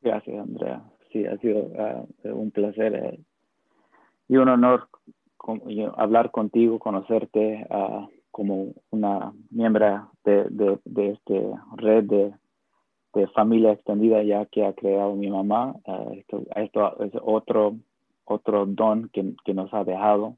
Gracias, 0.00 0.38
Andrea. 0.38 0.82
Sí, 1.12 1.26
ha 1.26 1.36
sido 1.38 1.70
ah, 1.78 2.04
un 2.24 2.50
placer 2.50 2.94
eh, 2.94 3.20
y 4.28 4.36
un 4.36 4.48
honor 4.48 4.88
hablar 5.96 6.30
contigo, 6.30 6.78
conocerte 6.78 7.66
ah, 7.68 8.08
como 8.30 8.72
una 8.90 9.34
miembro 9.50 10.10
de, 10.24 10.44
de, 10.48 10.78
de 10.86 11.10
esta 11.10 11.66
red 11.76 12.04
de, 12.04 12.34
de, 13.14 13.26
familia 13.28 13.72
extendida 13.72 14.22
ya 14.22 14.46
que 14.46 14.64
ha 14.64 14.72
creado 14.72 15.14
mi 15.14 15.30
mamá. 15.30 15.74
Ah, 15.86 16.04
esto, 16.12 16.42
esto 16.54 17.02
es 17.02 17.12
otro 17.22 17.76
otro 18.24 18.66
don 18.66 19.10
que, 19.10 19.52
nos 19.52 19.72
ha 19.74 19.84
dejado 19.84 20.36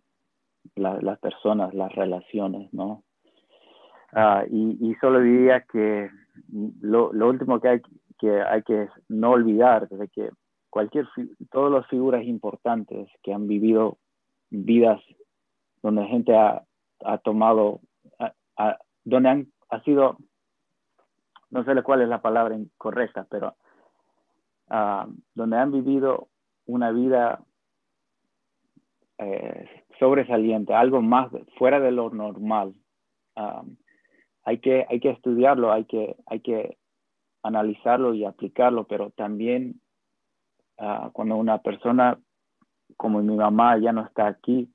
las 0.75 1.19
personas, 1.21 1.73
las 1.75 1.95
relaciones, 1.95 2.73
¿no? 2.73 3.05
Ah, 4.13 4.45
y, 4.51 4.95
solo 5.01 5.21
diría 5.21 5.65
que 5.71 6.11
lo, 6.81 7.11
último 7.11 7.61
que 7.61 7.69
hay 7.69 7.81
que, 8.19 8.43
hay 8.43 8.63
que 8.63 8.89
no 9.09 9.31
olvidar 9.33 9.89
es 9.91 10.11
que 10.11 10.31
cualquier, 10.71 11.07
todas 11.51 11.73
las 11.73 11.87
figuras 11.89 12.25
importantes 12.25 13.09
que 13.23 13.33
han 13.33 13.47
vivido 13.47 13.99
vidas 14.51 15.01
donde 15.83 16.05
gente 16.07 16.35
ha, 16.35 16.63
tomado, 17.19 17.81
donde 19.05 19.29
han 19.29 19.47
ha 19.69 19.81
sido, 19.83 20.17
no 21.57 21.65
sé 21.65 21.83
cuál 21.83 22.03
es 22.03 22.09
la 22.09 22.21
palabra 22.21 22.55
incorrecta, 22.55 23.27
pero 23.31 23.57
ah, 24.69 25.09
donde 25.35 25.57
han 25.57 25.73
vivido 25.73 26.29
una 26.67 26.91
vida 26.91 27.43
eh, 29.19 29.85
sobresaliente, 29.99 30.75
algo 30.75 31.01
más 31.01 31.31
fuera 31.57 31.81
de 31.81 31.93
lo 31.93 32.11
normal. 32.11 32.75
hay, 34.45 34.59
que, 34.59 34.87
hay 34.89 35.01
que 35.01 35.11
estudiarlo, 35.11 35.73
hay 35.73 35.87
que, 35.87 36.17
hay 36.27 36.41
que 36.41 36.77
analizarlo 37.43 38.13
y 38.13 38.27
aplicarlo, 38.27 38.87
pero 38.87 39.11
también 39.11 39.81
ah, 40.79 41.09
cuando 41.15 41.37
una 41.37 41.63
persona 41.63 42.19
como 42.99 43.23
mi 43.23 43.35
mamá 43.35 43.79
ya 43.79 43.93
no 43.93 44.03
está 44.03 44.27
aquí, 44.27 44.71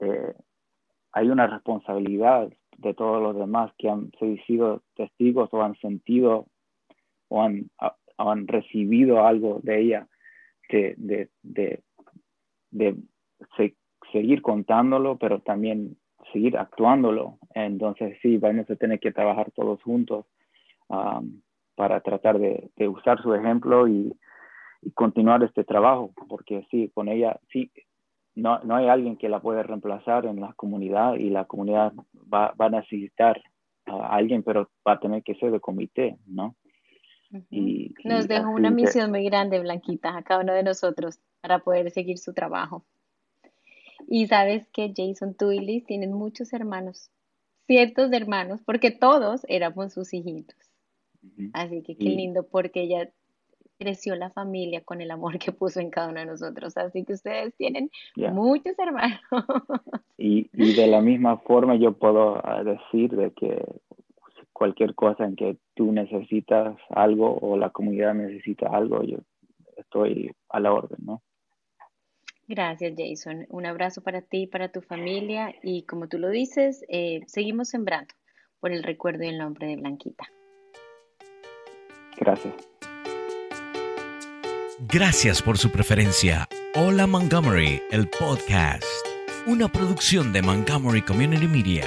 eh, 0.00 0.34
hay 1.14 1.28
una 1.30 1.46
responsabilidad 1.46 2.52
de 2.76 2.94
todos 2.94 3.22
los 3.22 3.36
demás 3.36 3.72
que 3.78 3.88
han 3.88 4.10
sido 4.46 4.82
testigos 4.96 5.48
o 5.52 5.62
han 5.62 5.76
sentido 5.76 6.46
o 7.28 7.42
han, 7.42 7.70
han 8.18 8.46
recibido 8.46 9.24
algo 9.24 9.60
de 9.62 9.80
ella 9.80 10.08
de, 10.68 10.94
de, 10.98 11.28
de, 11.42 11.82
de 12.72 12.96
seguir 14.12 14.42
contándolo, 14.42 15.16
pero 15.18 15.40
también 15.40 15.96
seguir 16.32 16.58
actuándolo. 16.58 17.38
Entonces 17.54 18.18
sí, 18.20 18.38
vamos 18.38 18.68
a 18.70 18.76
tener 18.76 18.98
que 19.00 19.12
trabajar 19.12 19.50
todos 19.52 19.82
juntos 19.82 20.26
um, 20.88 21.40
para 21.76 22.00
tratar 22.00 22.38
de, 22.38 22.70
usar 22.88 23.22
su 23.22 23.34
ejemplo 23.34 23.88
y, 23.88 24.12
continuar 24.92 25.42
este 25.42 25.64
trabajo, 25.64 26.12
porque 26.28 26.66
sí, 26.70 26.90
con 26.92 27.08
ella, 27.08 27.40
sí, 27.50 27.70
no, 28.34 28.58
no 28.60 28.76
hay 28.76 28.88
alguien 28.88 29.16
que 29.16 29.28
la 29.28 29.40
pueda 29.40 29.62
reemplazar 29.62 30.26
en 30.26 30.40
la 30.40 30.52
comunidad 30.54 31.14
y 31.14 31.30
la 31.30 31.44
comunidad 31.44 31.92
va, 32.32 32.52
va 32.60 32.66
a 32.66 32.70
necesitar 32.70 33.40
a 33.86 34.14
alguien, 34.14 34.42
pero 34.42 34.70
va 34.86 34.92
a 34.92 35.00
tener 35.00 35.22
que 35.22 35.34
ser 35.36 35.50
de 35.50 35.60
comité, 35.60 36.18
¿no? 36.26 36.56
y, 37.50 37.94
Nos 38.04 38.28
dejó 38.28 38.50
una 38.50 38.70
misión 38.70 39.10
muy 39.10 39.24
grande, 39.24 39.60
Blanquita, 39.60 40.16
a 40.16 40.22
cada 40.22 40.40
uno 40.40 40.52
de 40.52 40.62
nosotros 40.62 41.18
para 41.40 41.58
poder 41.58 41.90
seguir 41.90 42.18
su 42.18 42.32
trabajo. 42.32 42.84
Y 44.06 44.26
sabes 44.26 44.68
que 44.70 44.92
Jason, 44.94 45.34
tú 45.34 45.50
y 45.50 45.60
Liz 45.60 45.84
tienen 45.86 46.12
muchos 46.12 46.52
hermanos, 46.52 47.10
ciertos 47.66 48.12
hermanos, 48.12 48.60
porque 48.64 48.90
todos 48.90 49.44
éramos 49.48 49.92
sus 49.92 50.12
hijitos. 50.12 50.56
Así 51.54 51.82
que 51.82 51.96
qué 51.96 52.04
lindo, 52.04 52.46
porque 52.46 52.82
ella 52.82 53.10
creció 53.78 54.14
la 54.16 54.30
familia 54.30 54.82
con 54.82 55.00
el 55.00 55.10
amor 55.10 55.38
que 55.38 55.52
puso 55.52 55.80
en 55.80 55.90
cada 55.90 56.08
uno 56.08 56.20
de 56.20 56.26
nosotros. 56.26 56.76
Así 56.76 57.04
que 57.04 57.14
ustedes 57.14 57.54
tienen 57.56 57.90
muchos 58.16 58.78
hermanos. 58.78 59.20
Y, 60.16 60.48
y, 60.52 60.74
de 60.74 60.86
la 60.86 61.00
misma 61.00 61.38
forma 61.38 61.74
yo 61.74 61.92
puedo 61.92 62.40
ah, 62.46 62.62
decir 62.62 63.10
de 63.10 63.32
que 63.32 63.60
cualquier 64.52 64.94
cosa 64.94 65.24
en 65.24 65.34
que 65.34 65.58
tú 65.74 65.90
necesitas 65.90 66.76
algo 66.88 67.36
o 67.38 67.56
la 67.56 67.70
comunidad 67.70 68.14
necesita 68.14 68.68
algo, 68.68 69.02
yo 69.02 69.18
estoy 69.76 70.30
a 70.48 70.60
la 70.60 70.72
orden, 70.72 70.98
¿no? 71.04 71.20
Gracias, 72.46 72.94
Jason. 72.96 73.46
Un 73.48 73.66
abrazo 73.66 74.02
para 74.02 74.22
ti 74.22 74.42
y 74.42 74.46
para 74.46 74.68
tu 74.70 74.82
familia. 74.82 75.54
Y 75.62 75.82
como 75.82 76.08
tú 76.08 76.18
lo 76.18 76.28
dices, 76.28 76.84
eh, 76.88 77.22
seguimos 77.26 77.68
sembrando 77.68 78.14
por 78.60 78.70
el 78.70 78.82
recuerdo 78.82 79.24
y 79.24 79.28
el 79.28 79.38
nombre 79.38 79.66
de 79.66 79.76
Blanquita. 79.76 80.24
Gracias. 82.16 82.54
Gracias 84.86 85.40
por 85.40 85.56
su 85.56 85.70
preferencia. 85.70 86.46
Hola 86.74 87.06
Montgomery, 87.06 87.82
el 87.90 88.06
podcast. 88.06 88.84
Una 89.46 89.66
producción 89.66 90.32
de 90.32 90.42
Montgomery 90.42 91.00
Community 91.00 91.48
Media. 91.48 91.86